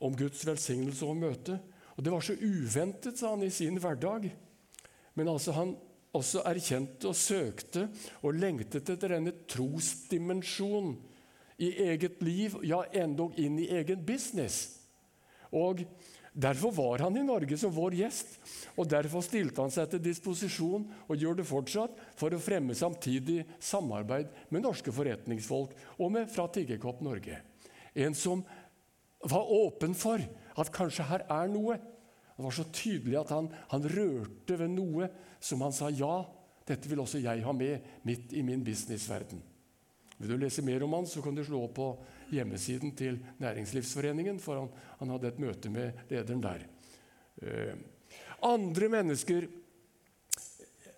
om 0.00 0.16
Guds 0.16 0.42
velsignelse 0.46 1.04
og 1.06 1.18
møte. 1.20 1.58
Og 1.96 2.04
det 2.04 2.12
var 2.14 2.24
så 2.24 2.36
uventet, 2.38 3.18
sa 3.18 3.34
han, 3.34 3.44
i 3.44 3.52
sin 3.52 3.78
hverdag. 3.82 4.30
Men 5.18 5.28
altså 5.28 5.52
han 5.56 5.74
også 6.16 6.42
erkjente 6.48 7.10
og 7.10 7.18
søkte 7.18 7.86
og 8.24 8.38
lengtet 8.38 8.88
etter 8.90 9.14
denne 9.14 9.34
trosdimensjonen 9.50 10.96
i 11.60 11.74
eget 11.84 12.22
liv, 12.24 12.56
ja, 12.64 12.80
endog 12.96 13.36
inn 13.38 13.58
i 13.60 13.68
egen 13.76 14.00
business. 14.06 14.78
Og 15.52 15.82
Derfor 16.32 16.70
var 16.72 17.02
han 17.02 17.16
i 17.18 17.24
Norge 17.26 17.56
som 17.58 17.72
vår 17.74 17.96
gjest, 17.98 18.36
og 18.78 18.86
derfor 18.90 19.24
stilte 19.26 19.64
han 19.64 19.72
seg 19.74 19.88
til 19.90 20.02
disposisjon 20.04 20.86
og 21.08 21.18
gjør 21.18 21.40
det 21.40 21.46
fortsatt 21.48 21.96
for 22.18 22.30
å 22.30 22.42
fremme 22.42 22.76
samtidig 22.78 23.42
samarbeid 23.58 24.30
med 24.54 24.62
norske 24.62 24.94
forretningsfolk 24.94 25.74
og 25.98 26.12
med 26.14 26.30
fra 26.30 26.46
Tiggerkopp 26.54 27.02
Norge. 27.02 27.40
En 27.98 28.14
som 28.14 28.44
var 29.26 29.50
åpen 29.50 29.96
for 29.98 30.22
at 30.22 30.70
kanskje 30.74 31.08
her 31.10 31.26
er 31.26 31.50
noe. 31.50 31.80
Det 32.36 32.46
var 32.46 32.54
så 32.56 32.68
tydelig 32.72 33.18
at 33.20 33.34
han, 33.34 33.50
han 33.74 33.90
rørte 33.90 34.56
ved 34.62 34.70
noe 34.72 35.10
som 35.42 35.66
han 35.66 35.74
sa 35.74 35.90
ja, 35.90 36.22
dette 36.68 36.88
vil 36.88 37.02
også 37.02 37.18
jeg 37.20 37.42
ha 37.42 37.52
med 37.56 38.06
midt 38.06 38.32
i 38.38 38.44
min 38.46 38.62
businessverden. 38.64 39.42
Vil 40.20 40.30
du 40.30 40.38
lese 40.38 40.62
mer 40.62 40.84
om 40.84 40.94
han, 40.94 41.08
så 41.08 41.24
kan 41.24 41.34
du 41.34 41.42
slå 41.44 41.64
opp 41.66 41.74
på 41.80 41.90
hjemmesiden 42.34 42.94
til 42.96 43.18
Næringslivsforeningen, 43.42 44.38
for 44.42 44.62
han, 44.62 44.68
han 45.00 45.14
hadde 45.14 45.32
et 45.32 45.40
møte 45.42 45.72
med 45.72 46.04
lederen 46.10 46.42
der. 46.44 46.66
Eh, 47.42 47.74
andre 48.42 48.88
mennesker 48.92 49.48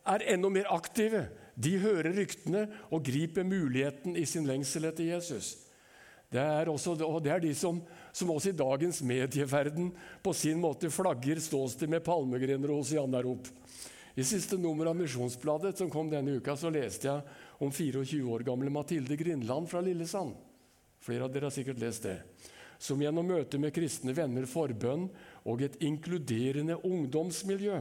er 0.07 0.25
enda 0.35 0.51
mer 0.51 0.71
aktive. 0.75 1.27
De 1.55 1.77
hører 1.83 2.15
ryktene 2.17 2.67
og 2.91 3.05
griper 3.07 3.47
muligheten 3.47 4.17
i 4.17 4.25
sin 4.27 4.47
lengsel 4.49 4.89
etter 4.89 5.13
Jesus. 5.13 5.55
Det 6.33 6.41
er, 6.41 6.69
også, 6.73 6.95
og 7.05 7.19
det 7.21 7.33
er 7.35 7.43
de 7.45 7.51
som, 7.55 7.83
som, 8.13 8.31
også 8.33 8.51
i 8.51 8.57
dagens 8.57 9.03
medieverden 9.05 9.91
på 10.25 10.33
sin 10.33 10.63
måte 10.63 10.89
flagger 10.89 11.43
ståsted 11.45 11.91
med 11.93 12.01
palmegrener 12.07 12.73
og 12.73 12.81
hosianarop. 12.81 13.51
I 14.17 14.25
siste 14.25 14.57
nummer 14.61 14.89
av 14.89 14.97
Misjonsbladet 14.97 15.77
som 15.77 15.91
kom 15.93 16.09
denne 16.13 16.39
uka, 16.41 16.57
så 16.57 16.73
leste 16.73 17.09
jeg 17.09 17.37
om 17.61 17.73
24 17.73 18.25
år 18.33 18.47
gamle 18.49 18.73
Mathilde 18.73 19.17
Grindland 19.21 19.69
fra 19.69 19.85
Lillesand. 19.85 20.33
Flere 21.03 21.27
av 21.27 21.33
dere 21.35 21.49
har 21.49 21.55
sikkert 21.55 21.81
lest 21.83 22.07
det. 22.07 22.19
Som 22.83 23.03
gjennom 23.03 23.27
møte 23.27 23.59
med 23.63 23.75
kristne 23.75 24.15
venner, 24.15 24.47
forbønn 24.51 25.09
og 25.51 25.63
et 25.67 25.79
inkluderende 25.83 26.79
ungdomsmiljø 26.87 27.81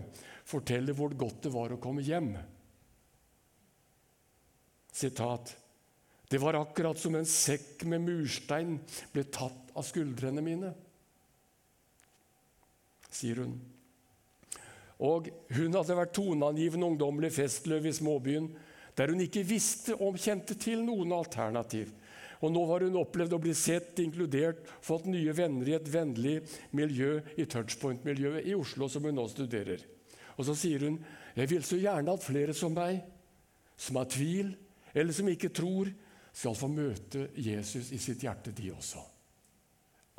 forteller 0.50 0.98
hvor 0.98 1.14
godt 1.18 1.46
det 1.46 1.54
var 1.54 1.74
å 1.74 1.80
komme 1.82 2.06
hjem. 2.06 2.34
Sitat. 4.92 5.56
Det 6.32 6.40
var 6.42 6.58
akkurat 6.60 7.00
som 7.00 7.16
en 7.18 7.28
sekk 7.28 7.84
med 7.92 8.06
murstein 8.06 8.78
ble 9.12 9.26
tatt 9.28 9.74
av 9.76 9.84
skuldrene 9.84 10.44
mine, 10.44 10.72
sier 13.12 13.42
hun. 13.44 13.58
Og 15.02 15.28
hun 15.58 15.76
hadde 15.76 15.98
vært 15.98 16.14
toneangivende 16.16 16.88
ungdommelig 16.94 17.34
festløv 17.36 17.90
i 17.90 17.94
småbyen, 17.98 18.48
der 18.96 19.12
hun 19.12 19.24
ikke 19.24 19.44
visste 19.48 19.98
om 20.00 20.16
kjente 20.20 20.56
til 20.62 20.86
noen 20.86 21.12
alternativ. 21.18 21.92
Og 22.42 22.50
nå 22.54 22.62
har 22.72 22.86
hun 22.86 23.00
opplevd 23.02 23.36
å 23.38 23.42
bli 23.42 23.54
sett, 23.58 24.00
inkludert, 24.02 24.64
fått 24.82 25.06
nye 25.10 25.34
venner 25.38 25.70
i 25.70 25.76
et 25.78 25.90
vennlig 25.94 26.40
miljø 26.78 27.20
i 27.38 27.46
touchpoint-miljøet 27.46 28.48
i 28.50 28.56
Oslo, 28.58 28.90
som 28.90 29.06
hun 29.06 29.18
nå 29.18 29.28
studerer. 29.30 29.84
Og 30.38 30.48
så 30.48 30.58
sier 30.58 30.88
hun 30.88 30.98
jeg 31.38 31.48
vil 31.52 31.64
så 31.64 31.78
gjerne 31.80 32.16
at 32.18 32.26
flere 32.26 32.56
som 32.58 32.74
meg, 32.76 33.00
som 33.80 34.00
har 34.02 34.10
tvil, 34.12 34.52
eller 34.92 35.16
som 35.16 35.30
ikke 35.32 35.52
tror, 35.54 35.92
skal 36.32 36.58
få 36.58 36.68
møte 36.72 37.28
Jesus 37.40 37.92
i 37.96 38.00
sitt 38.02 38.24
hjerte, 38.26 38.54
de 38.56 38.72
også. 38.74 39.04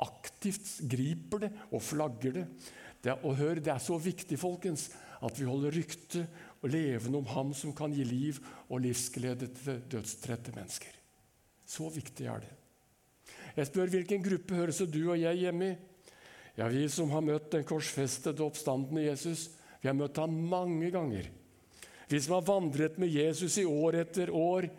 Aktivt 0.03 0.79
griper 0.89 1.45
det 1.45 1.51
og 1.71 1.83
flagger 1.83 2.39
det. 2.39 2.47
det 3.03 3.17
og 3.21 3.37
hør, 3.37 3.61
det 3.61 3.73
er 3.73 3.83
så 3.83 3.97
viktig, 4.01 4.39
folkens, 4.39 4.89
at 5.23 5.37
vi 5.39 5.47
holder 5.47 5.75
ryktet 5.75 6.41
og 6.61 6.71
levende 6.73 7.21
om 7.21 7.29
Ham 7.31 7.53
som 7.55 7.75
kan 7.75 7.93
gi 7.93 8.03
liv 8.07 8.41
og 8.69 8.83
livsglede 8.83 9.49
til 9.59 9.81
dødstrette 9.91 10.55
mennesker. 10.55 11.02
Så 11.65 11.89
viktig 11.93 12.27
er 12.29 12.43
det. 12.43 12.53
Jeg 13.55 13.69
spør 13.69 13.91
hvilken 13.93 14.23
gruppe 14.25 14.57
høres 14.57 14.81
du 14.89 15.01
og 15.11 15.19
jeg 15.19 15.43
hjemme 15.45 15.71
i? 15.71 15.75
Ja, 16.57 16.67
Vi 16.69 16.87
som 16.89 17.09
har 17.09 17.21
møtt 17.25 17.51
den 17.51 17.65
korsfestede 17.65 18.43
oppstandende 18.45 19.07
Jesus, 19.07 19.49
vi 19.81 19.89
har 19.89 19.97
møtt 19.97 20.17
ham 20.21 20.33
mange 20.49 20.91
ganger. 20.93 21.29
Vi 22.09 22.19
som 22.21 22.35
har 22.37 22.45
vandret 22.45 22.99
med 23.01 23.09
Jesus 23.09 23.57
i 23.57 23.65
år 23.65 23.97
etter 24.03 24.29
år, 24.29 24.69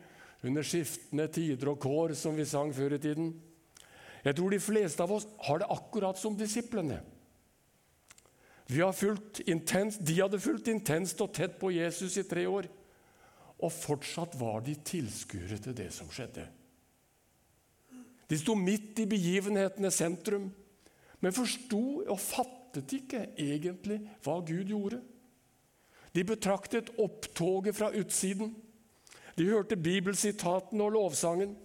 under 0.44 0.62
skiftende 0.62 1.26
tider 1.32 1.72
og 1.72 1.80
kår, 1.82 2.14
som 2.14 2.36
vi 2.36 2.44
sang 2.46 2.70
før 2.76 2.94
i 2.94 3.00
tiden. 3.00 3.32
Jeg 4.24 4.36
tror 4.36 4.52
de 4.52 4.60
fleste 4.60 5.02
av 5.04 5.12
oss 5.12 5.26
har 5.46 5.60
det 5.60 5.70
akkurat 5.72 6.20
som 6.20 6.36
disiplene. 6.36 7.00
Vi 8.66 8.80
har 8.80 8.92
fulgt 8.96 9.42
intenst, 9.44 10.00
De 10.00 10.20
hadde 10.20 10.40
fulgt 10.40 10.68
intenst 10.72 11.20
og 11.20 11.34
tett 11.36 11.58
på 11.60 11.72
Jesus 11.74 12.16
i 12.16 12.24
tre 12.28 12.46
år. 12.48 12.68
Og 13.60 13.72
fortsatt 13.72 14.36
var 14.40 14.64
de 14.64 14.74
tilskuere 14.84 15.58
til 15.60 15.76
det 15.76 15.90
som 15.92 16.08
skjedde. 16.12 16.46
De 18.30 18.38
sto 18.40 18.54
midt 18.56 19.00
i 19.02 19.08
begivenhetenes 19.08 19.98
sentrum, 20.00 20.48
men 21.20 21.34
forsto 21.34 22.04
og 22.04 22.20
fattet 22.20 22.92
ikke 22.96 23.26
egentlig 23.40 24.00
hva 24.24 24.38
Gud 24.44 24.70
gjorde. 24.72 25.00
De 26.14 26.24
betraktet 26.26 26.92
opptoget 27.00 27.76
fra 27.76 27.90
utsiden. 27.96 28.52
De 29.34 29.48
hørte 29.48 29.76
bibelsitatene 29.76 30.84
og 30.84 30.94
lovsangen, 30.94 31.56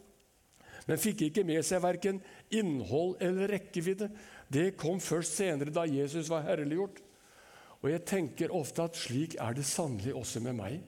men 0.89 0.97
fikk 1.01 1.27
ikke 1.27 1.45
med 1.45 1.61
seg 1.67 1.83
verken 1.83 2.17
innhold 2.49 3.19
eller 3.21 3.51
rekkevidde. 3.51 4.07
Det 4.49 4.73
kom 4.79 4.97
først 5.03 5.37
senere, 5.37 5.69
da 5.69 5.83
Jesus 5.85 6.31
var 6.31 6.47
herliggjort. 6.47 6.97
Og 7.79 7.91
jeg 7.93 8.03
tenker 8.09 8.55
ofte 8.55 8.87
at 8.89 8.97
slik 8.97 9.37
er 9.39 9.53
det 9.55 9.67
sannelig 9.69 10.15
også 10.17 10.41
med 10.43 10.57
meg. 10.57 10.79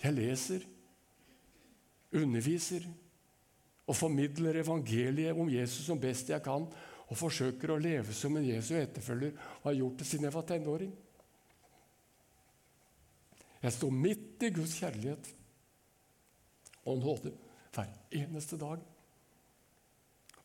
Jeg 0.00 0.16
leser, 0.16 0.62
underviser 2.14 2.86
og 3.90 3.96
formidler 3.98 4.60
evangeliet 4.60 5.34
om 5.34 5.50
Jesus 5.50 5.88
som 5.88 5.98
best 6.00 6.30
jeg 6.30 6.42
kan, 6.44 6.68
og 7.10 7.18
forsøker 7.18 7.72
å 7.74 7.80
leve 7.82 8.14
som 8.14 8.36
en 8.38 8.46
Jesu 8.46 8.76
etterfølger 8.78 9.34
og 9.34 9.64
har 9.64 9.78
gjort 9.80 9.96
det 9.98 10.06
siden 10.06 10.28
jeg 10.28 10.34
var 10.36 10.46
tenåring. 10.46 10.92
Jeg 13.60 13.74
står 13.74 13.90
midt 13.92 14.44
i 14.46 14.52
Guds 14.54 14.76
kjærlighet 14.78 15.32
og 16.86 17.00
nåde 17.02 17.32
hver 17.74 17.90
eneste 18.22 18.58
dag. 18.60 18.78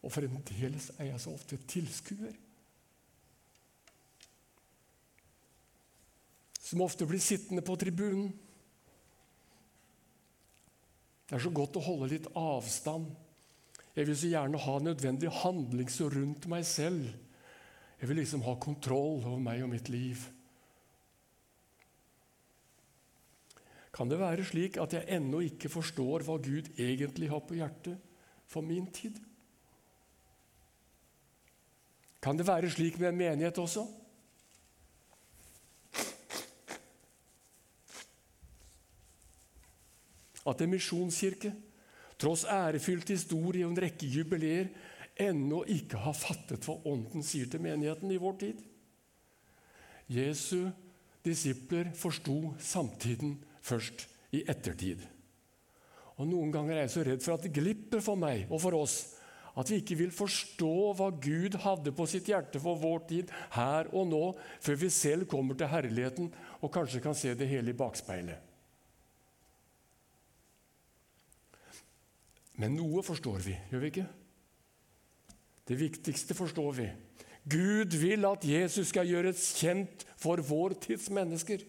Og 0.01 0.13
fremdeles 0.13 0.89
er 0.97 1.12
jeg 1.12 1.21
så 1.21 1.36
ofte 1.38 1.60
tilskuer. 1.69 2.34
Som 6.65 6.81
ofte 6.81 7.05
blir 7.05 7.21
sittende 7.21 7.62
på 7.65 7.77
tribunen. 7.77 8.34
Det 11.29 11.38
er 11.38 11.45
så 11.45 11.53
godt 11.53 11.77
å 11.77 11.86
holde 11.86 12.10
litt 12.12 12.27
avstand. 12.38 13.13
Jeg 13.95 14.08
vil 14.08 14.17
så 14.19 14.27
gjerne 14.27 14.60
ha 14.60 14.79
nødvendig 14.84 15.29
handling 15.31 15.91
så 15.91 16.10
rundt 16.12 16.47
meg 16.51 16.65
selv. 16.67 17.08
Jeg 18.01 18.10
vil 18.10 18.19
liksom 18.19 18.43
ha 18.43 18.55
kontroll 18.60 19.21
over 19.23 19.39
meg 19.39 19.63
og 19.63 19.71
mitt 19.71 19.89
liv. 19.89 20.19
Kan 23.95 24.12
det 24.12 24.19
være 24.19 24.43
slik 24.43 24.75
at 24.84 24.93
jeg 24.93 25.08
ennå 25.15 25.39
ikke 25.45 25.71
forstår 25.71 26.25
hva 26.27 26.36
Gud 26.43 26.67
egentlig 26.75 27.29
har 27.31 27.39
på 27.47 27.55
hjertet 27.55 27.95
for 28.51 28.65
min 28.65 28.89
tid? 28.91 29.15
Kan 32.19 32.36
det 32.36 32.47
være 32.47 32.73
slik 32.73 32.99
med 32.99 33.13
en 33.13 33.21
menighet 33.21 33.58
også? 33.62 33.86
At 40.45 40.62
en 40.62 40.69
misjonskirke, 40.75 41.53
tross 42.21 42.45
ærefylt 42.47 43.12
historie 43.13 43.65
og 43.65 43.73
en 43.73 43.84
rekke 43.86 44.08
jubileer, 44.10 44.69
ennå 45.15 45.63
ikke 45.71 45.99
har 46.04 46.15
fattet 46.17 46.65
hva 46.67 46.78
Ånden 46.91 47.23
sier 47.23 47.49
til 47.51 47.63
menigheten 47.63 48.12
i 48.12 48.19
vår 48.19 48.39
tid? 48.41 48.63
Jesu 50.12 50.67
disipler 51.25 51.89
forsto 51.97 52.54
samtiden 52.62 53.39
først 53.65 54.06
i 54.36 54.43
ettertid. 54.45 55.01
Og 56.15 56.30
Noen 56.30 56.51
ganger 56.54 56.78
er 56.78 56.86
jeg 56.86 56.93
så 56.93 57.04
redd 57.08 57.23
for 57.25 57.36
at 57.36 57.45
det 57.45 57.56
glipper 57.56 58.04
for 58.04 58.19
meg 58.19 58.45
og 58.49 58.62
for 58.63 58.78
oss. 58.78 58.99
At 59.56 59.69
vi 59.71 59.80
ikke 59.80 59.97
vil 59.99 60.12
forstå 60.12 60.73
hva 60.99 61.10
Gud 61.23 61.56
hadde 61.63 61.93
på 61.95 62.08
sitt 62.12 62.28
hjerte 62.28 62.60
for 62.60 62.80
vår 62.80 63.06
tid 63.10 63.32
her 63.56 63.88
og 63.95 64.10
nå, 64.12 64.23
før 64.63 64.80
vi 64.84 64.91
selv 64.91 65.30
kommer 65.32 65.56
til 65.60 65.71
herligheten 65.71 66.28
og 66.60 66.73
kanskje 66.75 67.04
kan 67.04 67.15
se 67.15 67.32
det 67.39 67.47
hele 67.49 67.71
i 67.71 67.80
bakspeilet. 67.80 68.44
Men 72.61 72.77
noe 72.77 73.03
forstår 73.03 73.41
vi, 73.43 73.55
gjør 73.71 73.83
vi 73.83 73.91
ikke? 73.91 74.07
Det 75.65 75.77
viktigste 75.79 76.37
forstår 76.37 76.75
vi. 76.77 76.89
Gud 77.45 77.93
vil 78.01 78.25
at 78.25 78.45
Jesus 78.47 78.89
skal 78.89 79.09
gjøres 79.09 79.51
kjent 79.59 80.05
for 80.17 80.41
vår 80.41 80.77
tids 80.81 81.09
mennesker 81.13 81.65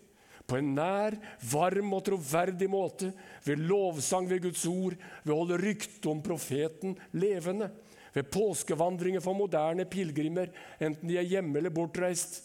på 0.46 0.60
en 0.60 0.74
nær, 0.76 1.16
varm 1.50 1.90
og 1.96 2.04
troverdig 2.06 2.68
måte, 2.70 3.10
ved 3.44 3.64
lovsang 3.66 4.28
ved 4.30 4.44
Guds 4.46 4.62
ord, 4.70 4.94
ved 5.24 5.34
å 5.34 5.40
holde 5.40 5.58
ryktet 5.58 6.06
om 6.10 6.22
profeten 6.22 6.94
levende, 7.18 7.72
ved 8.14 8.30
påskevandringer 8.32 9.24
for 9.24 9.36
moderne 9.36 9.84
pilegrimer, 9.90 10.52
enten 10.78 11.10
de 11.10 11.18
er 11.18 11.26
hjemme 11.28 11.58
eller 11.58 11.74
bortreist. 11.74 12.38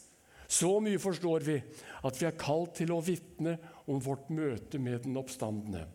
Så 0.51 0.73
mye 0.83 0.99
forstår 0.99 1.45
vi 1.45 1.61
at 2.01 2.17
vi 2.19 2.27
er 2.27 2.39
kalt 2.39 2.73
til 2.81 2.91
å 2.91 2.99
vitne 3.05 3.55
om 3.87 4.01
vårt 4.03 4.27
møte 4.33 4.81
med 4.81 5.05
den 5.05 5.15
oppstandende. 5.21 5.85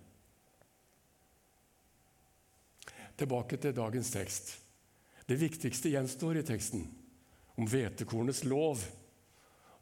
Tilbake 3.17 3.57
til 3.57 3.75
dagens 3.77 4.11
tekst. 4.13 4.53
Det 5.27 5.39
viktigste 5.41 5.91
gjenstår 5.91 6.39
i 6.39 6.47
teksten, 6.47 6.85
om 7.57 7.67
hvetekornets 7.67 8.45
lov. 8.45 8.83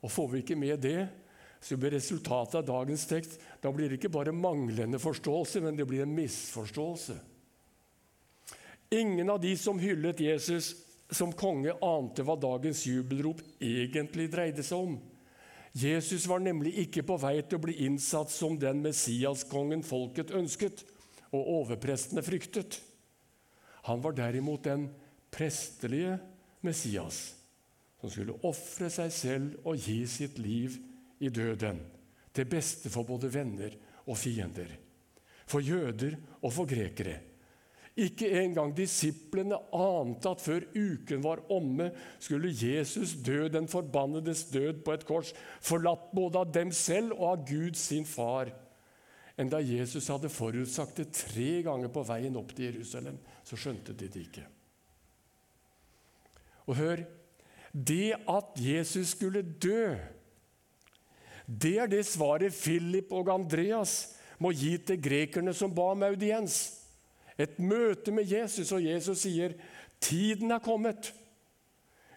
Og 0.04 0.12
Får 0.12 0.28
vi 0.30 0.42
ikke 0.44 0.56
med 0.56 0.78
det, 0.84 1.08
så 1.64 1.76
blir 1.80 1.96
resultatet 1.96 2.58
av 2.60 2.66
dagens 2.68 3.06
tekst 3.08 3.38
da 3.62 3.72
blir 3.72 3.88
det 3.88 3.96
ikke 3.98 4.12
bare 4.12 4.36
manglende 4.36 5.00
forståelse, 5.00 5.62
men 5.64 5.76
det 5.76 5.86
blir 5.88 6.04
en 6.04 6.14
misforståelse. 6.14 7.16
Ingen 8.92 9.30
av 9.32 9.40
de 9.40 9.54
som 9.56 9.80
hyllet 9.80 10.20
Jesus 10.20 10.74
som 11.10 11.32
konge, 11.32 11.72
ante 11.82 12.24
hva 12.24 12.36
dagens 12.40 12.84
jubelrop 12.86 13.40
egentlig 13.60 14.28
dreide 14.32 14.64
seg 14.64 14.86
om. 14.90 14.98
Jesus 15.74 16.28
var 16.30 16.42
nemlig 16.44 16.76
ikke 16.84 17.02
på 17.06 17.16
vei 17.18 17.38
til 17.42 17.58
å 17.58 17.64
bli 17.64 17.74
innsatt 17.86 18.30
som 18.30 18.58
den 18.60 18.82
Messiaskongen 18.84 19.82
folket 19.82 20.30
ønsket, 20.36 20.84
og 21.34 21.48
overprestene 21.64 22.22
fryktet. 22.22 22.78
Han 23.84 24.00
var 24.00 24.16
derimot 24.16 24.64
den 24.64 24.88
prestelige 25.34 26.18
Messias, 26.64 27.34
som 28.00 28.12
skulle 28.12 28.38
ofre 28.48 28.88
seg 28.92 29.12
selv 29.12 29.66
og 29.68 29.76
gi 29.80 29.98
sitt 30.08 30.38
liv 30.40 30.78
i 31.20 31.28
døden, 31.28 31.82
til 32.34 32.48
beste 32.48 32.90
for 32.92 33.06
både 33.08 33.28
venner 33.32 33.76
og 34.06 34.16
fiender, 34.18 34.72
for 35.46 35.64
jøder 35.64 36.16
og 36.40 36.52
for 36.52 36.68
grekere. 36.68 37.18
Ikke 37.94 38.26
engang 38.40 38.72
disiplene 38.74 39.60
ante 39.70 40.32
at 40.32 40.42
før 40.42 40.64
uken 40.74 41.22
var 41.22 41.44
omme, 41.52 41.92
skulle 42.18 42.50
Jesus 42.50 43.12
dø 43.22 43.46
den 43.52 43.68
forbannedes 43.70 44.48
død 44.50 44.80
på 44.82 44.96
et 44.96 45.06
kors, 45.06 45.30
forlatt 45.62 46.08
både 46.16 46.40
av 46.40 46.50
dem 46.56 46.72
selv 46.74 47.14
og 47.14 47.26
av 47.28 47.44
Gud 47.52 47.78
sin 47.78 48.08
far. 48.08 48.50
Enda 49.38 49.58
Jesus 49.58 50.06
hadde 50.08 50.30
forutsagt 50.30 51.00
det 51.00 51.08
tre 51.16 51.62
ganger 51.66 51.90
på 51.90 52.04
veien 52.06 52.36
opp 52.38 52.52
til 52.54 52.68
Jerusalem, 52.70 53.16
så 53.42 53.58
skjønte 53.58 53.94
de 53.96 54.08
det 54.08 54.26
ikke. 54.28 54.44
Og 56.70 56.78
hør 56.78 57.02
det 57.74 58.14
at 58.30 58.60
Jesus 58.62 59.16
skulle 59.16 59.42
dø, 59.42 59.96
det 61.46 61.74
er 61.82 61.90
det 61.90 62.04
svaret 62.06 62.54
Philip 62.56 63.10
og 63.12 63.28
Andreas 63.34 64.14
må 64.40 64.52
gi 64.54 64.76
til 64.78 65.02
grekerne 65.02 65.52
som 65.54 65.74
ba 65.74 65.90
om 65.92 66.06
audiens. 66.06 66.56
Et 67.36 67.58
møte 67.58 68.14
med 68.14 68.30
Jesus, 68.30 68.70
og 68.72 68.84
Jesus 68.84 69.26
sier, 69.26 69.52
'Tiden 70.00 70.50
er 70.50 70.62
kommet'. 70.62 71.12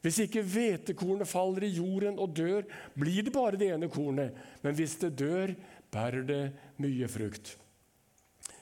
Hvis 0.01 0.19
ikke 0.19 0.41
hvetekornet 0.41 1.27
faller 1.27 1.63
i 1.63 1.75
jorden 1.75 2.19
og 2.19 2.35
dør, 2.37 2.61
blir 2.95 3.23
det 3.23 3.33
bare 3.33 3.57
det 3.57 3.73
ene 3.73 3.89
kornet. 3.89 4.31
Men 4.61 4.75
hvis 4.75 4.95
det 4.95 5.19
dør, 5.19 5.51
bærer 5.91 6.25
det 6.27 6.41
mye 6.81 7.07
frukt. 7.11 7.55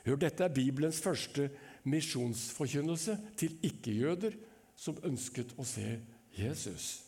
Hør, 0.05 0.19
Dette 0.21 0.45
er 0.45 0.53
Bibelens 0.53 1.01
første 1.01 1.49
misjonsforkynnelse 1.89 3.17
til 3.37 3.57
ikke-jøder 3.65 4.37
som 4.77 4.99
ønsket 5.07 5.55
å 5.57 5.65
se 5.67 5.97
Jesus. 6.35 7.05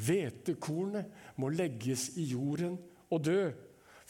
Hvetekornet 0.00 1.10
må 1.40 1.50
legges 1.52 2.10
i 2.20 2.28
jorden 2.30 2.78
og 3.10 3.24
dø. 3.26 3.50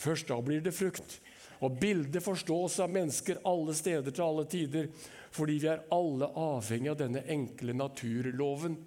Først 0.01 0.29
da 0.31 0.39
blir 0.45 0.63
det 0.65 0.75
frukt. 0.77 1.19
Og 1.61 1.77
bildet 1.81 2.25
forstås 2.25 2.79
av 2.81 2.93
mennesker 2.93 3.43
alle 3.49 3.75
steder 3.77 4.15
til 4.15 4.25
alle 4.25 4.47
tider, 4.49 4.87
fordi 5.31 5.59
vi 5.61 5.69
er 5.69 5.83
alle 5.93 6.31
avhengig 6.41 6.93
av 6.93 7.01
denne 7.03 7.25
enkle 7.29 7.75
naturloven. 7.77 8.79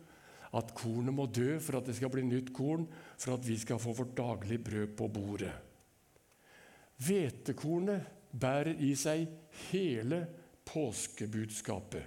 At 0.53 0.73
kornet 0.77 1.13
må 1.13 1.27
dø 1.29 1.57
for 1.61 1.79
at 1.79 1.89
det 1.89 1.97
skal 1.97 2.11
bli 2.13 2.25
nytt 2.25 2.49
korn, 2.53 2.87
for 3.17 3.37
at 3.37 3.45
vi 3.45 3.57
skal 3.61 3.81
få 3.81 3.93
vårt 3.97 4.17
daglige 4.17 4.65
brød 4.65 4.97
på 4.97 5.09
bordet. 5.13 5.53
Hvetekornet 7.03 8.05
bærer 8.31 8.79
i 8.79 8.93
seg 8.97 9.27
hele 9.69 10.23
påskebudskapet. 10.67 12.03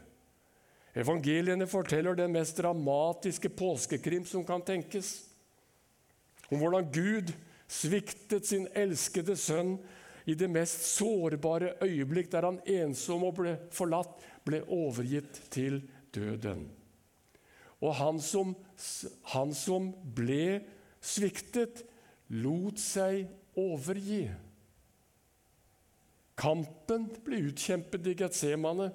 Evangeliene 0.96 1.66
forteller 1.68 2.16
den 2.16 2.32
mest 2.32 2.56
dramatiske 2.56 3.50
påskekrim 3.52 4.24
som 4.24 4.46
kan 4.48 4.64
tenkes. 4.64 5.26
Om 6.48 6.62
hvordan 6.62 6.88
Gud 6.94 7.35
sviktet 7.68 8.48
sin 8.48 8.64
elskede 8.72 9.37
sønn 9.37 9.76
i 10.26 10.35
det 10.38 10.48
mest 10.50 10.87
sårbare 10.96 11.74
øyeblikk 11.85 12.30
der 12.32 12.48
han 12.48 12.62
ensom 12.64 13.26
og 13.28 13.37
ble 13.42 13.56
forlatt, 13.74 14.16
ble 14.46 14.62
overgitt 14.72 15.42
til 15.52 15.82
døden. 16.14 16.64
Og 17.85 17.92
han 17.98 18.18
som, 18.22 18.54
han 19.35 19.52
som 19.54 19.90
ble 20.16 20.62
sviktet, 21.04 21.85
lot 22.32 22.80
seg 22.80 23.26
overgi. 23.59 24.24
Kampen 26.37 27.09
ble 27.25 27.40
utkjempet 27.49 28.07
i 28.11 28.14
Getsemane 28.18 28.90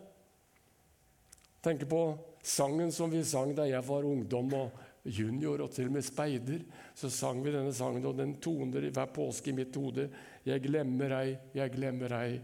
tenker 1.61 1.85
på 1.89 2.01
sangen 2.43 2.91
som 2.91 3.11
vi 3.11 3.23
sang 3.25 3.53
da 3.57 3.65
jeg 3.69 3.81
var 3.85 4.05
ungdom 4.05 4.53
og 4.57 4.79
junior, 5.03 5.63
og 5.63 5.71
til 5.73 5.89
og 5.89 5.95
med 5.95 6.05
speider. 6.05 6.61
Så 6.95 7.09
sang 7.09 7.41
vi 7.45 7.53
denne 7.53 7.73
sangen, 7.73 8.05
og 8.05 8.17
den 8.17 8.35
toner 8.41 8.89
hver 8.89 9.09
påske 9.13 9.51
i 9.51 9.55
mitt 9.57 9.75
hode. 9.77 10.09
Jeg 10.45 10.61
glemmer 10.61 11.15
ei, 11.17 11.37
jeg 11.57 11.73
glemmer 11.73 12.13
ei, 12.17 12.41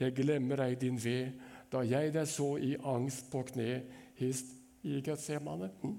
jeg 0.00 0.14
glemmer 0.16 0.64
ei 0.66 0.74
din 0.78 0.98
ved, 0.98 1.38
da 1.70 1.84
jeg 1.86 2.12
deg 2.14 2.26
så 2.30 2.54
i 2.58 2.74
angst 2.90 3.30
på 3.30 3.44
kne 3.50 3.68
hist 4.18 4.54
i 4.86 5.00
Getsemane. 5.02 5.70
Hm? 5.82 5.94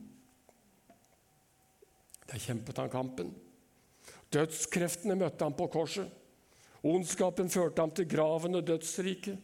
Der 2.25 2.41
kjempet 2.41 2.79
han 2.81 2.91
kampen. 2.91 3.33
Dødskreftene 4.33 5.15
møtte 5.19 5.45
han 5.45 5.55
på 5.55 5.67
korset. 5.71 6.09
Ondskapen 6.85 7.49
førte 7.49 7.81
ham 7.81 7.93
til 7.95 8.07
graven 8.09 8.59
og 8.59 8.65
dødsriket. 8.67 9.39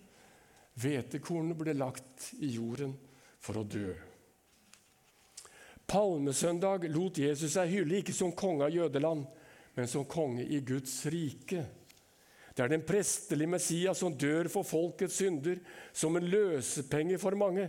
Hvetekornet 0.81 1.57
ble 1.57 1.73
lagt 1.75 2.31
i 2.39 2.53
jorden 2.53 2.93
for 3.41 3.59
å 3.59 3.65
dø. 3.65 3.91
Palmesøndag 5.91 6.85
lot 6.93 7.17
Jesus 7.19 7.57
seg 7.57 7.73
hylle 7.73 7.99
ikke 7.99 8.15
som 8.15 8.31
konge 8.37 8.69
av 8.69 8.75
jødeland, 8.75 9.25
men 9.75 9.89
som 9.89 10.05
konge 10.07 10.45
i 10.45 10.61
Guds 10.63 10.93
rike. 11.11 11.65
Det 12.55 12.63
er 12.63 12.71
den 12.71 12.85
prestelige 12.85 13.51
Messias 13.51 13.99
som 14.03 14.15
dør 14.15 14.47
for 14.51 14.67
folkets 14.67 15.17
synder, 15.19 15.59
som 15.91 16.15
en 16.15 16.27
løsepenge 16.29 17.19
for 17.19 17.35
mange. 17.39 17.67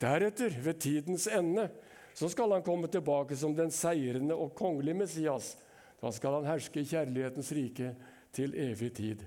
Deretter, 0.00 0.52
ved 0.60 0.80
tidens 0.82 1.28
ende, 1.32 1.68
så 2.16 2.28
skal 2.32 2.52
han 2.56 2.64
komme 2.64 2.88
tilbake 2.92 3.36
som 3.36 3.54
den 3.56 3.72
seirende 3.72 4.36
og 4.36 4.54
kongelige 4.56 4.98
Messias. 4.98 5.54
Da 6.00 6.12
skal 6.12 6.40
han 6.40 6.48
herske 6.50 6.82
i 6.82 6.88
kjærlighetens 6.88 7.52
rike 7.56 7.94
til 8.36 8.54
evig 8.60 8.92
tid. 8.98 9.24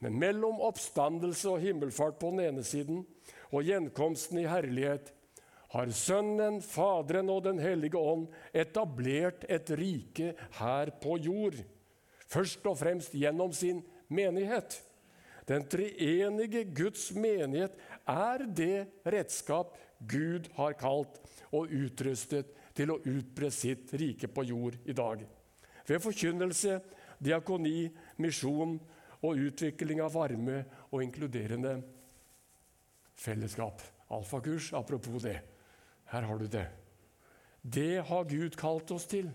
Men 0.00 0.16
mellom 0.18 0.60
oppstandelse 0.64 1.48
og 1.50 1.62
himmelfart 1.62 2.18
på 2.20 2.32
den 2.32 2.44
ene 2.48 2.64
siden 2.64 3.02
og 3.50 3.66
gjenkomsten 3.66 4.40
i 4.40 4.48
herlighet 4.48 5.12
har 5.70 5.90
Sønnen, 5.94 6.58
Faderen 6.62 7.30
og 7.30 7.44
Den 7.44 7.60
hellige 7.62 7.98
ånd 7.98 8.26
etablert 8.52 9.44
et 9.48 9.70
rike 9.78 10.32
her 10.58 10.90
på 11.02 11.18
jord. 11.22 11.58
Først 12.30 12.66
og 12.66 12.78
fremst 12.78 13.14
gjennom 13.14 13.52
sin 13.54 13.84
menighet. 14.08 14.80
Den 15.46 15.66
treenige 15.66 16.64
Guds 16.74 17.10
menighet 17.14 17.76
er 18.06 18.46
det 18.46 18.88
redskap 19.06 19.76
Gud 20.10 20.48
har 20.56 20.74
kalt 20.78 21.20
og 21.50 21.70
utrustet 21.74 22.50
til 22.74 22.94
å 22.94 23.00
utbre 23.02 23.50
sitt 23.54 23.92
rike 23.98 24.30
på 24.30 24.46
jord 24.46 24.78
i 24.86 24.94
dag. 24.96 25.22
Ved 25.86 26.02
forkynnelse, 26.02 26.78
diakoni, 27.20 27.90
misjon 28.20 28.78
og 29.20 29.44
utvikling 29.46 30.00
av 30.02 30.14
varme 30.16 30.62
og 30.90 31.04
inkluderende 31.04 31.76
fellesskap. 33.20 33.82
Alfakurs, 34.10 34.72
apropos 34.74 35.22
det. 35.22 35.38
Her 36.10 36.26
har 36.26 36.40
du 36.40 36.48
det. 36.50 36.66
Det 37.62 38.02
har 38.08 38.24
Gud 38.24 38.56
kalt 38.58 38.90
oss 38.90 39.06
til. 39.06 39.30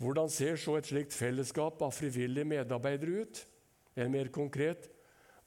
Hvordan 0.00 0.30
ser 0.32 0.56
så 0.56 0.78
et 0.78 0.88
slikt 0.88 1.12
fellesskap 1.12 1.82
av 1.84 1.92
frivillige 1.92 2.48
medarbeidere 2.48 3.24
ut? 3.24 3.42
En 4.00 4.12
mer 4.12 4.30
konkret 4.32 4.86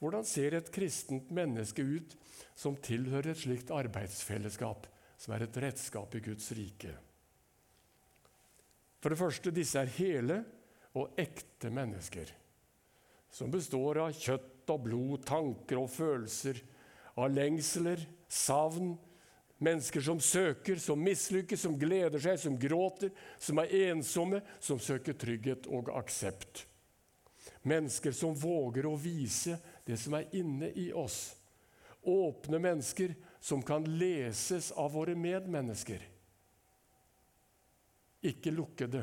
hvordan 0.04 0.26
ser 0.28 0.52
et 0.58 0.66
kristent 0.68 1.30
menneske 1.32 1.80
ut 1.80 2.10
som 2.58 2.76
tilhører 2.76 3.30
et 3.32 3.40
slikt 3.40 3.70
arbeidsfellesskap, 3.72 4.84
som 5.24 5.32
er 5.32 5.46
et 5.46 5.56
redskap 5.64 6.14
i 6.18 6.20
Guds 6.20 6.50
rike? 6.52 6.92
For 9.00 9.12
det 9.12 9.20
første, 9.20 9.52
disse 9.52 9.80
er 9.80 9.92
hele 9.96 10.42
og 10.96 11.16
ekte 11.20 11.70
mennesker. 11.72 12.28
Som 13.32 13.52
består 13.52 14.02
av 14.04 14.12
kjøtt 14.16 14.68
og 14.72 14.84
blod, 14.84 15.24
tanker 15.26 15.80
og 15.80 15.90
følelser, 15.92 16.60
av 17.16 17.32
lengsler, 17.32 18.04
savn. 18.28 18.94
Mennesker 19.64 20.02
som 20.04 20.20
søker, 20.20 20.80
som 20.82 21.00
mislykkes, 21.00 21.62
som 21.64 21.76
gleder 21.78 22.20
seg, 22.20 22.38
som 22.40 22.56
gråter, 22.60 23.12
som 23.40 23.60
er 23.62 23.72
ensomme, 23.88 24.42
som 24.60 24.80
søker 24.82 25.16
trygghet 25.16 25.68
og 25.72 25.88
aksept. 25.94 26.66
Mennesker 27.64 28.12
som 28.12 28.36
våger 28.36 28.88
å 28.88 28.96
vise 29.00 29.56
det 29.86 29.96
som 30.00 30.18
er 30.18 30.28
inne 30.36 30.68
i 30.80 30.90
oss. 30.92 31.32
Åpne 32.04 32.60
mennesker 32.60 33.14
som 33.44 33.60
kan 33.62 33.84
leses 33.98 34.70
av 34.72 34.94
våre 34.96 35.12
medmennesker 35.18 36.06
ikke 38.24 38.52
lukkede. 38.54 39.02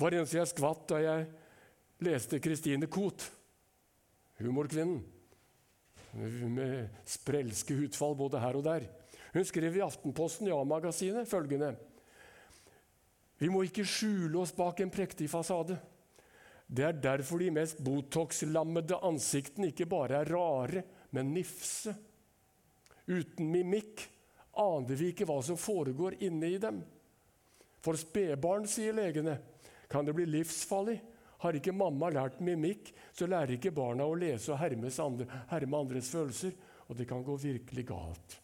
Var 0.00 0.16
eneste 0.16 0.38
jeg 0.38 0.50
skvatt 0.54 0.86
da 0.88 1.00
jeg 1.04 1.26
leste 2.00 2.40
Christine 2.40 2.88
Koht, 2.88 3.26
humorkvinnen, 4.40 5.02
med 6.50 7.04
sprelske 7.06 7.76
utfall 7.84 8.16
både 8.18 8.40
her 8.42 8.56
og 8.58 8.64
der. 8.66 8.86
Hun 9.30 9.44
skrev 9.46 9.76
i 9.76 9.84
Aftenposten 9.84 10.48
Ja-magasinet 10.48 11.28
følgende 11.30 11.76
Vi 13.38 13.46
må 13.52 13.62
ikke 13.62 13.84
skjule 13.86 14.40
oss 14.40 14.50
bak 14.56 14.80
en 14.82 14.90
prektig 14.90 15.28
fasade. 15.30 15.76
Det 16.66 16.82
er 16.86 16.98
derfor 16.98 17.38
de 17.38 17.52
mest 17.54 17.78
Botox-lammede 17.84 18.98
ansiktene 19.06 19.70
ikke 19.70 19.86
bare 19.90 20.18
er 20.20 20.32
rare, 20.32 20.82
men 21.10 21.32
nifse. 21.34 21.94
Uten 23.06 23.50
mimikk 23.50 24.06
aner 24.60 24.98
vi 24.98 25.10
ikke 25.10 25.26
hva 25.28 25.40
som 25.44 25.58
foregår 25.58 26.18
inne 26.26 26.50
i 26.50 26.58
dem. 26.62 26.82
For 27.80 27.96
spedbarn, 27.98 28.68
sier 28.68 28.94
legene, 28.96 29.38
kan 29.90 30.06
det 30.06 30.14
bli 30.14 30.28
livsfarlig 30.28 31.00
Har 31.40 31.56
ikke 31.56 31.72
mamma 31.72 32.10
lært 32.12 32.36
mimikk, 32.44 32.90
så 33.16 33.24
lærer 33.24 33.54
ikke 33.54 33.70
barna 33.72 34.04
å 34.04 34.16
lese 34.18 34.52
og 34.52 34.60
andre, 34.60 35.24
herme 35.48 35.78
andres 35.78 36.10
følelser, 36.12 36.52
og 36.84 36.98
det 36.98 37.06
kan 37.08 37.22
gå 37.24 37.32
virkelig 37.40 37.84
galt. 37.88 38.34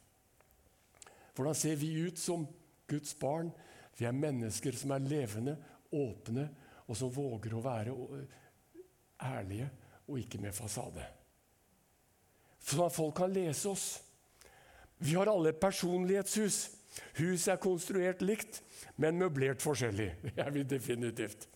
Hvordan 1.36 1.54
ser 1.54 1.76
vi 1.76 1.90
ut 2.06 2.16
som 2.16 2.46
Guds 2.88 3.12
barn? 3.20 3.50
Vi 3.98 4.08
er 4.08 4.16
mennesker 4.16 4.72
som 4.72 4.94
er 4.96 5.04
levende, 5.04 5.58
åpne, 5.92 6.46
og 6.88 6.96
som 6.96 7.12
våger 7.12 7.52
å 7.52 7.60
være 7.60 7.98
ærlige 9.28 9.68
og 10.06 10.18
ikke 10.22 10.40
med 10.40 10.56
fasade. 10.56 11.04
Sånn 12.66 12.86
at 12.88 12.96
folk 12.96 13.14
kan 13.20 13.30
lese 13.30 13.70
oss. 13.70 13.86
Vi 14.98 15.14
har 15.14 15.30
alle 15.30 15.52
et 15.52 15.60
personlighetshus. 15.62 16.64
Huset 17.20 17.52
er 17.52 17.60
konstruert 17.60 18.22
likt, 18.24 18.62
men 18.96 19.18
møblert 19.20 19.62
forskjellig. 19.62 20.08
Det 20.34 20.42
er 20.42 20.52
vi 20.54 20.64
definitivt. 20.66 21.46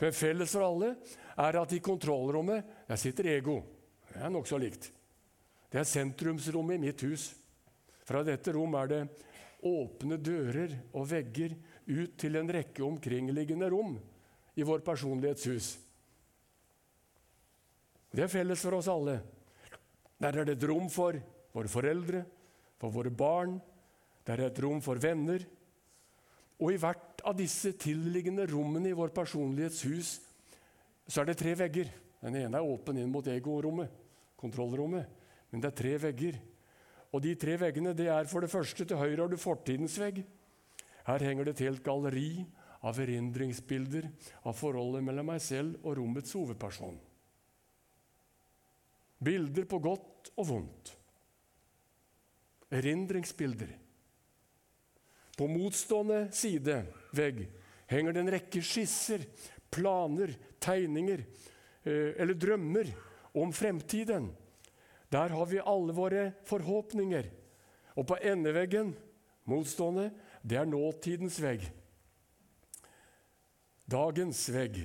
Men 0.00 0.14
felles 0.14 0.52
for 0.52 0.66
alle 0.66 0.92
er 1.40 1.58
at 1.58 1.72
i 1.74 1.82
kontrollrommet 1.82 2.86
der 2.88 3.00
sitter 3.00 3.30
ego. 3.32 3.60
Det 4.10 4.20
er 4.22 4.32
nokså 4.32 4.58
likt. 4.60 4.90
Det 5.70 5.80
er 5.80 5.88
sentrumsrommet 5.88 6.78
i 6.78 6.84
mitt 6.86 7.02
hus. 7.06 7.32
Fra 8.04 8.22
dette 8.26 8.52
rom 8.54 8.76
er 8.78 8.90
det 8.90 9.02
åpne 9.64 10.18
dører 10.20 10.76
og 10.92 11.08
vegger 11.08 11.54
ut 11.88 12.18
til 12.20 12.36
en 12.36 12.50
rekke 12.52 12.84
omkringliggende 12.84 13.70
rom 13.72 13.96
i 14.54 14.66
vår 14.66 14.84
personlighetshus. 14.86 15.72
Det 18.14 18.26
er 18.26 18.30
felles 18.30 18.62
for 18.62 18.78
oss 18.78 18.90
alle. 18.92 19.18
Der 20.24 20.40
er 20.40 20.48
det 20.48 20.56
et 20.56 20.68
rom 20.70 20.86
for 20.88 21.18
våre 21.52 21.68
foreldre, 21.68 22.22
for 22.80 22.92
våre 22.94 23.10
barn. 23.12 23.58
Der 24.24 24.40
er 24.40 24.48
et 24.48 24.60
rom 24.64 24.80
for 24.80 24.96
venner. 24.96 25.44
Og 26.64 26.72
i 26.72 26.78
hvert 26.80 27.20
av 27.28 27.36
disse 27.36 27.74
tilliggende 27.76 28.46
rommene 28.48 28.88
i 28.88 28.96
vår 28.96 29.12
personlighetshus 29.12 30.14
så 31.04 31.20
er 31.20 31.28
det 31.28 31.36
tre 31.42 31.52
vegger. 31.60 31.90
Den 32.24 32.38
ene 32.40 32.56
er 32.56 32.64
åpen 32.64 32.96
inn 32.96 33.12
mot 33.12 33.26
egorommet, 33.28 33.90
kontrollrommet. 34.40 35.04
Men 35.52 35.60
det 35.60 35.74
er 35.74 35.80
tre 35.82 35.94
vegger. 36.06 36.38
Og 37.12 37.20
de 37.22 37.34
tre 37.36 37.58
veggene 37.60 37.92
det 37.94 38.08
er 38.08 38.24
for 38.30 38.40
det 38.40 38.50
første 38.50 38.86
til 38.88 38.98
høyre 38.98 39.26
har 39.26 39.30
du 39.30 39.36
fortidens 39.38 39.98
vegg. 40.00 40.22
Her 41.04 41.20
henger 41.20 41.44
det 41.44 41.58
et 41.58 41.66
helt 41.68 41.84
galleri 41.84 42.46
av 42.80 42.96
erindringsbilder 42.96 44.08
av 44.48 44.56
forholdet 44.56 45.04
mellom 45.04 45.34
meg 45.34 45.44
selv 45.44 45.84
og 45.84 45.98
rommets 46.00 46.32
hovedperson. 46.32 46.96
Bilder 49.18 49.66
på 49.68 49.78
godt 49.78 50.30
og 50.36 50.48
vondt. 50.48 50.94
Erindringsbilder. 52.74 53.70
På 55.38 55.46
motstående 55.50 56.28
side, 56.34 56.84
vegg, 57.14 57.44
henger 57.90 58.14
det 58.14 58.22
en 58.22 58.32
rekke 58.34 58.62
skisser, 58.62 59.24
planer, 59.74 60.34
tegninger 60.62 61.24
eh, 61.82 62.14
eller 62.18 62.38
drømmer 62.38 62.90
om 63.34 63.52
fremtiden. 63.54 64.30
Der 65.10 65.34
har 65.34 65.46
vi 65.50 65.62
alle 65.62 65.94
våre 65.94 66.24
forhåpninger. 66.46 67.30
Og 67.94 68.06
på 68.06 68.18
endeveggen, 68.22 68.94
motstående, 69.46 70.10
det 70.42 70.58
er 70.58 70.70
nåtidens 70.70 71.38
vegg. 71.42 71.66
Dagens 73.90 74.46
vegg. 74.50 74.84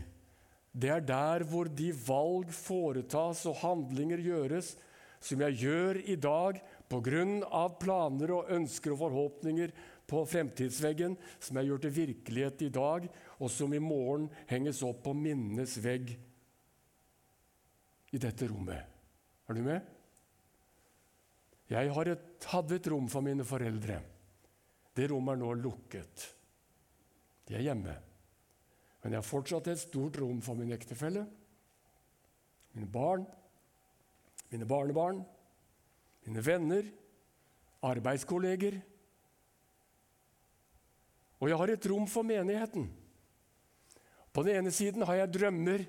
Det 0.71 0.91
er 0.93 1.01
der 1.01 1.43
hvor 1.49 1.69
de 1.71 1.89
valg 2.05 2.51
foretas 2.53 3.45
og 3.49 3.57
handlinger 3.63 4.21
gjøres 4.21 4.75
som 5.19 5.41
jeg 5.43 5.59
gjør 5.63 5.99
i 6.07 6.15
dag 6.15 6.59
pga. 6.89 7.67
planer 7.79 8.31
og 8.31 8.51
ønsker 8.55 8.93
og 8.93 8.99
forhåpninger 9.03 9.71
på 10.09 10.23
fremtidsveggen, 10.25 11.17
som 11.39 11.57
jeg 11.57 11.69
gjør 11.69 11.81
til 11.83 11.95
virkelighet 11.95 12.61
i 12.65 12.69
dag, 12.69 13.09
og 13.39 13.51
som 13.51 13.73
i 13.73 13.79
morgen 13.79 14.29
henges 14.49 14.81
opp 14.83 15.03
på 15.03 15.13
minnenes 15.13 15.77
vegg 15.83 16.15
i 18.11 18.17
dette 18.17 18.47
rommet. 18.49 18.81
Er 19.49 19.53
du 19.53 19.61
med? 19.61 19.81
Jeg 21.69 21.93
et, 22.09 22.45
hadde 22.49 22.75
et 22.75 22.87
rom 22.89 23.07
for 23.07 23.21
mine 23.21 23.45
foreldre. 23.45 23.99
Det 24.95 25.11
rommet 25.11 25.35
er 25.35 25.43
nå 25.43 25.53
lukket. 25.53 26.25
De 27.45 27.53
er 27.53 27.67
hjemme. 27.67 28.08
Men 29.01 29.15
jeg 29.15 29.21
har 29.21 29.27
fortsatt 29.27 29.69
et 29.71 29.81
stort 29.81 30.17
rom 30.19 30.41
for 30.43 30.59
min 30.59 30.73
ektefelle, 30.75 31.23
mine 32.75 32.89
barn, 32.91 33.23
mine 34.51 34.67
barnebarn, 34.67 35.21
mine 36.27 36.43
venner, 36.45 36.87
arbeidskolleger. 37.85 38.79
Og 41.39 41.47
jeg 41.47 41.59
har 41.61 41.71
et 41.71 41.87
rom 41.89 42.07
for 42.11 42.27
menigheten. 42.27 42.89
På 44.35 44.43
den 44.45 44.59
ene 44.59 44.73
siden 44.75 45.05
har 45.07 45.21
jeg 45.21 45.33
drømmer, 45.39 45.85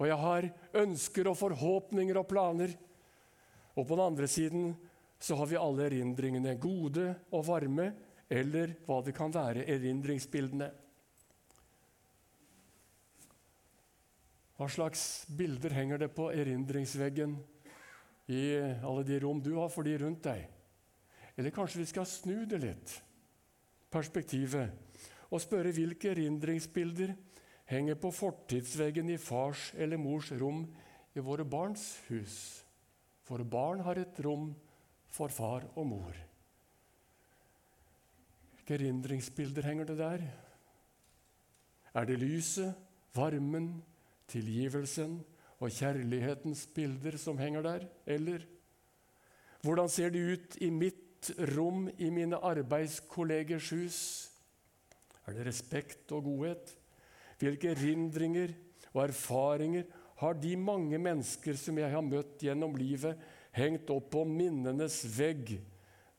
og 0.00 0.08
jeg 0.08 0.20
har 0.24 0.48
ønsker 0.80 1.28
og 1.28 1.36
forhåpninger 1.38 2.16
og 2.16 2.28
planer. 2.30 2.72
Og 3.76 3.84
på 3.84 3.94
den 3.94 4.06
andre 4.06 4.28
siden 4.28 4.72
så 5.20 5.36
har 5.36 5.50
vi 5.50 5.60
alle 5.60 5.84
erindringene, 5.90 6.56
gode 6.56 7.12
og 7.30 7.44
varme, 7.46 7.90
eller 8.30 8.72
hva 8.86 9.02
det 9.04 9.12
kan 9.16 9.32
være, 9.34 9.66
erindringsbildene. 9.68 10.70
Hva 14.60 14.66
slags 14.68 15.24
bilder 15.32 15.72
henger 15.72 16.02
det 16.02 16.10
på 16.12 16.26
erindringsveggen 16.36 17.38
i 18.28 18.42
alle 18.60 19.06
de 19.08 19.16
rom 19.22 19.38
du 19.40 19.54
har 19.56 19.70
for 19.72 19.88
de 19.88 19.94
rundt 20.02 20.20
deg? 20.26 20.42
Eller 21.32 21.54
kanskje 21.56 21.80
vi 21.80 21.86
skal 21.88 22.04
snu 22.04 22.42
det 22.44 22.58
litt, 22.60 22.92
perspektivet, 23.88 24.68
og 25.32 25.40
spørre 25.40 25.72
hvilke 25.72 26.10
erindringsbilder 26.12 27.14
henger 27.72 27.96
på 28.02 28.12
fortidsveggen 28.12 29.08
i 29.14 29.16
fars 29.16 29.70
eller 29.80 29.96
mors 29.96 30.28
rom 30.36 30.66
i 31.16 31.24
våre 31.24 31.48
barns 31.48 31.94
hus. 32.10 32.36
For 33.24 33.40
barn 33.40 33.80
har 33.86 33.96
et 33.96 34.20
rom 34.26 34.50
for 35.08 35.32
far 35.32 35.70
og 35.72 35.88
mor. 35.88 36.24
Hvilke 38.58 38.76
erindringsbilder 38.76 39.72
henger 39.72 39.88
det 39.88 40.02
der? 40.04 40.26
Er 41.96 42.04
det 42.04 42.20
lyset, 42.20 42.76
varmen, 43.16 43.78
tilgivelsen 44.30 45.18
og 45.60 45.74
kjærlighetens 45.76 46.64
bilder 46.74 47.18
som 47.20 47.38
henger 47.40 47.66
der, 47.66 47.86
eller? 48.06 48.46
Hvordan 49.60 49.90
ser 49.92 50.12
det 50.14 50.24
ut 50.24 50.56
i 50.64 50.70
mitt 50.72 51.30
rom 51.52 51.88
i 51.98 52.08
mine 52.10 52.38
arbeidskollegers 52.38 53.70
hus? 53.76 53.98
Er 55.26 55.36
det 55.36 55.46
respekt 55.50 56.12
og 56.16 56.24
godhet? 56.24 56.76
Hvilke 57.40 57.74
erindringer 57.74 58.54
og 58.92 59.04
erfaringer 59.08 59.84
har 60.20 60.36
de 60.36 60.56
mange 60.56 60.98
mennesker 60.98 61.56
som 61.56 61.78
jeg 61.80 61.92
har 61.92 62.04
møtt 62.04 62.40
gjennom 62.44 62.74
livet, 62.76 63.16
hengt 63.56 63.90
opp 63.92 64.10
på 64.12 64.24
minnenes 64.28 65.02
vegg, 65.16 65.56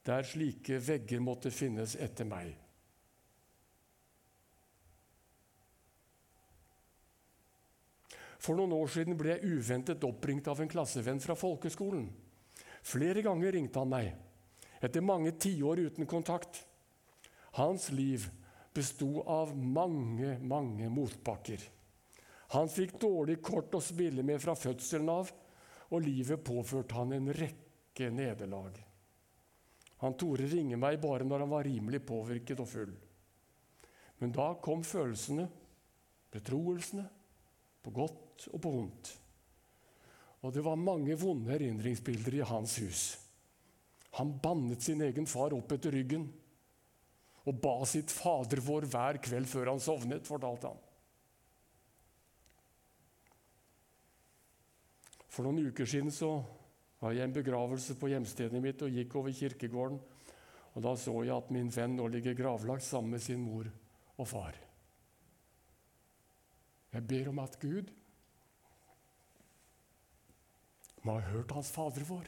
der 0.05 0.25
slike 0.25 0.79
vegger 0.81 1.21
måtte 1.21 1.51
finnes 1.53 1.93
etter 2.01 2.25
meg. 2.25 2.55
For 8.41 8.57
noen 8.57 8.73
år 8.73 8.89
siden 8.89 9.17
ble 9.19 9.35
jeg 9.35 9.59
uventet 9.59 10.03
oppringt 10.07 10.47
av 10.49 10.61
en 10.63 10.69
klassevenn 10.69 11.21
fra 11.21 11.35
folkeskolen. 11.37 12.07
Flere 12.81 13.21
ganger 13.21 13.53
ringte 13.53 13.81
han 13.83 13.91
meg, 13.91 14.15
etter 14.81 15.05
mange 15.05 15.35
tiår 15.37 15.83
uten 15.91 16.09
kontakt. 16.09 16.63
Hans 17.59 17.91
liv 17.93 18.25
besto 18.73 19.21
av 19.29 19.53
mange, 19.53 20.39
mange 20.41 20.89
motbakker. 20.89 21.61
Han 22.55 22.71
fikk 22.71 22.97
dårlig 22.99 23.37
kort 23.45 23.75
å 23.77 23.83
spille 23.83 24.25
med 24.25 24.41
fra 24.43 24.55
fødselen 24.57 25.11
av, 25.11 25.29
og 25.91 26.03
livet 26.03 26.41
påførte 26.43 26.97
han 26.97 27.13
en 27.15 27.29
rekke 27.35 28.09
nederlag. 28.11 28.73
Han 30.01 30.17
torde 30.17 30.49
ringe 30.49 30.79
meg 30.81 30.97
bare 31.03 31.27
når 31.27 31.45
han 31.45 31.51
var 31.53 31.67
rimelig 31.67 32.01
påvirket 32.07 32.63
og 32.63 32.69
full. 32.71 32.93
Men 34.17 34.33
da 34.33 34.47
kom 34.63 34.81
følelsene, 34.87 35.45
betroelsene, 36.33 37.05
på 37.81 37.93
godt 37.95 38.47
og 38.51 38.61
på 38.61 38.73
vondt. 38.73 39.11
Og 40.41 40.53
det 40.53 40.63
var 40.65 40.79
mange 40.79 41.15
vonde 41.19 41.53
erindringsbilder 41.53 42.39
i 42.39 42.45
hans 42.49 42.77
hus. 42.81 43.01
Han 44.17 44.33
bannet 44.43 44.83
sin 44.83 45.01
egen 45.05 45.27
far 45.29 45.53
opp 45.55 45.71
etter 45.71 45.93
ryggen 45.95 46.25
og 47.47 47.57
ba 47.61 47.73
sitt 47.89 48.11
Fader 48.13 48.61
vår 48.61 48.85
hver 48.91 49.17
kveld 49.23 49.47
før 49.49 49.71
han 49.71 49.81
sovnet, 49.81 50.27
fortalte 50.27 50.69
han. 50.69 50.81
For 55.31 55.47
noen 55.47 55.71
uker 55.71 55.87
siden 55.87 56.11
så 56.13 56.35
var 57.01 57.15
jeg 57.15 57.23
i 57.23 57.29
en 57.29 57.33
begravelse 57.33 57.95
på 57.97 58.11
hjemstedet 58.11 58.61
mitt 58.61 58.81
og 58.85 58.93
gikk 58.93 59.15
over 59.17 59.33
kirkegården. 59.33 60.01
Og 60.71 60.83
Da 60.83 60.93
så 60.95 61.13
jeg 61.23 61.35
at 61.35 61.49
min 61.51 61.71
venn 61.73 61.97
nå 61.97 62.07
ligger 62.07 62.37
gravlagt 62.37 62.85
sammen 62.85 63.15
med 63.15 63.23
sin 63.23 63.41
mor 63.41 63.67
og 64.17 64.27
far. 64.27 64.55
Jeg 66.91 67.07
ber 67.07 67.31
om 67.31 67.39
at 67.39 67.57
Gud 67.59 67.89
må 71.01 71.17
ha 71.17 71.31
hørt 71.31 71.53
hans 71.55 71.71
Fader 71.73 72.05
vår. 72.05 72.27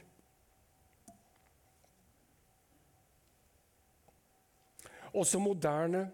Også 5.14 5.38
moderne, 5.38 6.08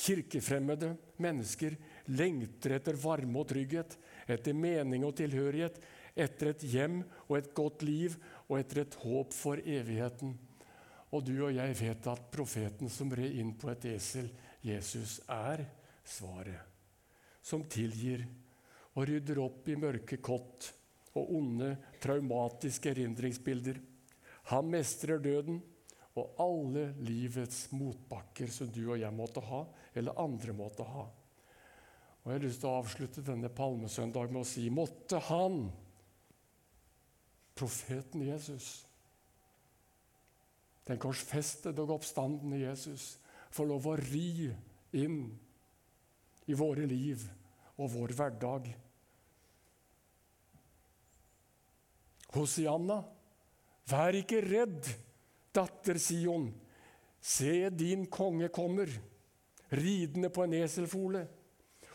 kirkefremmede 0.00 0.94
mennesker 1.20 1.74
lengter 2.14 2.78
etter 2.78 2.96
varme 3.02 3.42
og 3.42 3.50
trygghet, 3.50 3.98
etter 4.30 4.56
mening 4.56 5.04
og 5.04 5.18
tilhørighet, 5.18 5.76
etter 6.16 6.54
et 6.54 6.64
hjem 6.72 7.02
og 7.26 7.36
et 7.36 7.50
godt 7.56 7.84
liv 7.84 8.16
og 8.46 8.56
etter 8.62 8.84
et 8.84 8.96
håp 9.02 9.36
for 9.36 9.60
evigheten. 9.60 10.38
Og 11.10 11.26
du 11.26 11.34
og 11.42 11.52
jeg 11.52 11.76
vet 11.82 12.10
at 12.14 12.26
profeten 12.32 12.88
som 12.88 13.12
red 13.12 13.36
inn 13.42 13.52
på 13.58 13.74
et 13.74 13.90
esel, 13.92 14.30
Jesus, 14.64 15.18
er 15.28 15.66
svaret. 16.06 16.69
Som 17.50 17.66
tilgir 17.70 18.22
og 18.94 19.08
rydder 19.08 19.40
opp 19.42 19.68
i 19.70 19.78
mørke 19.78 20.20
kott 20.22 20.70
og 21.18 21.32
onde, 21.34 21.74
traumatiske 22.02 22.92
erindringsbilder. 22.92 23.80
Han 24.52 24.70
mestrer 24.70 25.22
døden 25.22 25.60
og 26.18 26.42
alle 26.42 26.90
livets 27.06 27.68
motbakker 27.74 28.50
som 28.52 28.70
du 28.72 28.82
og 28.88 28.98
jeg 29.00 29.14
måtte 29.14 29.42
ha, 29.46 29.64
eller 29.94 30.18
andre 30.22 30.54
måtte 30.56 30.86
ha. 30.86 31.06
Og 32.20 32.28
Jeg 32.28 32.36
har 32.36 32.44
lyst 32.44 32.60
til 32.62 32.68
å 32.70 32.78
avslutte 32.82 33.24
denne 33.24 33.50
palmesøndag 33.54 34.32
med 34.32 34.42
å 34.42 34.48
si 34.48 34.66
måtte 34.74 35.22
han, 35.30 35.62
profeten 37.56 38.22
Jesus, 38.24 38.68
den 40.88 41.00
korsfestede 41.00 41.82
og 41.84 41.98
oppstandende 41.98 42.62
Jesus, 42.62 43.18
få 43.52 43.66
lov 43.68 43.86
å 43.90 43.98
ri 44.00 44.50
inn 44.96 45.22
i 46.50 46.56
våre 46.56 46.86
liv 46.88 47.22
og 47.80 47.88
vår 47.94 48.12
hverdag. 48.16 48.68
Hosianna, 52.36 53.00
vær 53.90 54.18
ikke 54.20 54.42
redd 54.44 54.90
Datter 55.56 55.98
Sion, 55.98 56.50
se 57.20 57.70
din 57.74 58.04
konge 58.12 58.50
kommer, 58.54 58.92
ridende 59.74 60.30
på 60.30 60.44
en 60.46 60.54
eselfole. 60.60 61.24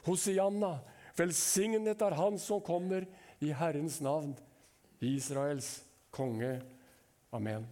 Hosianna, 0.05 0.75
velsignet 1.15 2.03
er 2.03 2.17
Han 2.19 2.37
som 2.41 2.63
kommer 2.65 3.07
i 3.39 3.53
Herrens 3.55 4.01
navn, 4.03 4.35
Israels 4.99 5.85
konge. 6.11 6.59
Amen. 7.31 7.65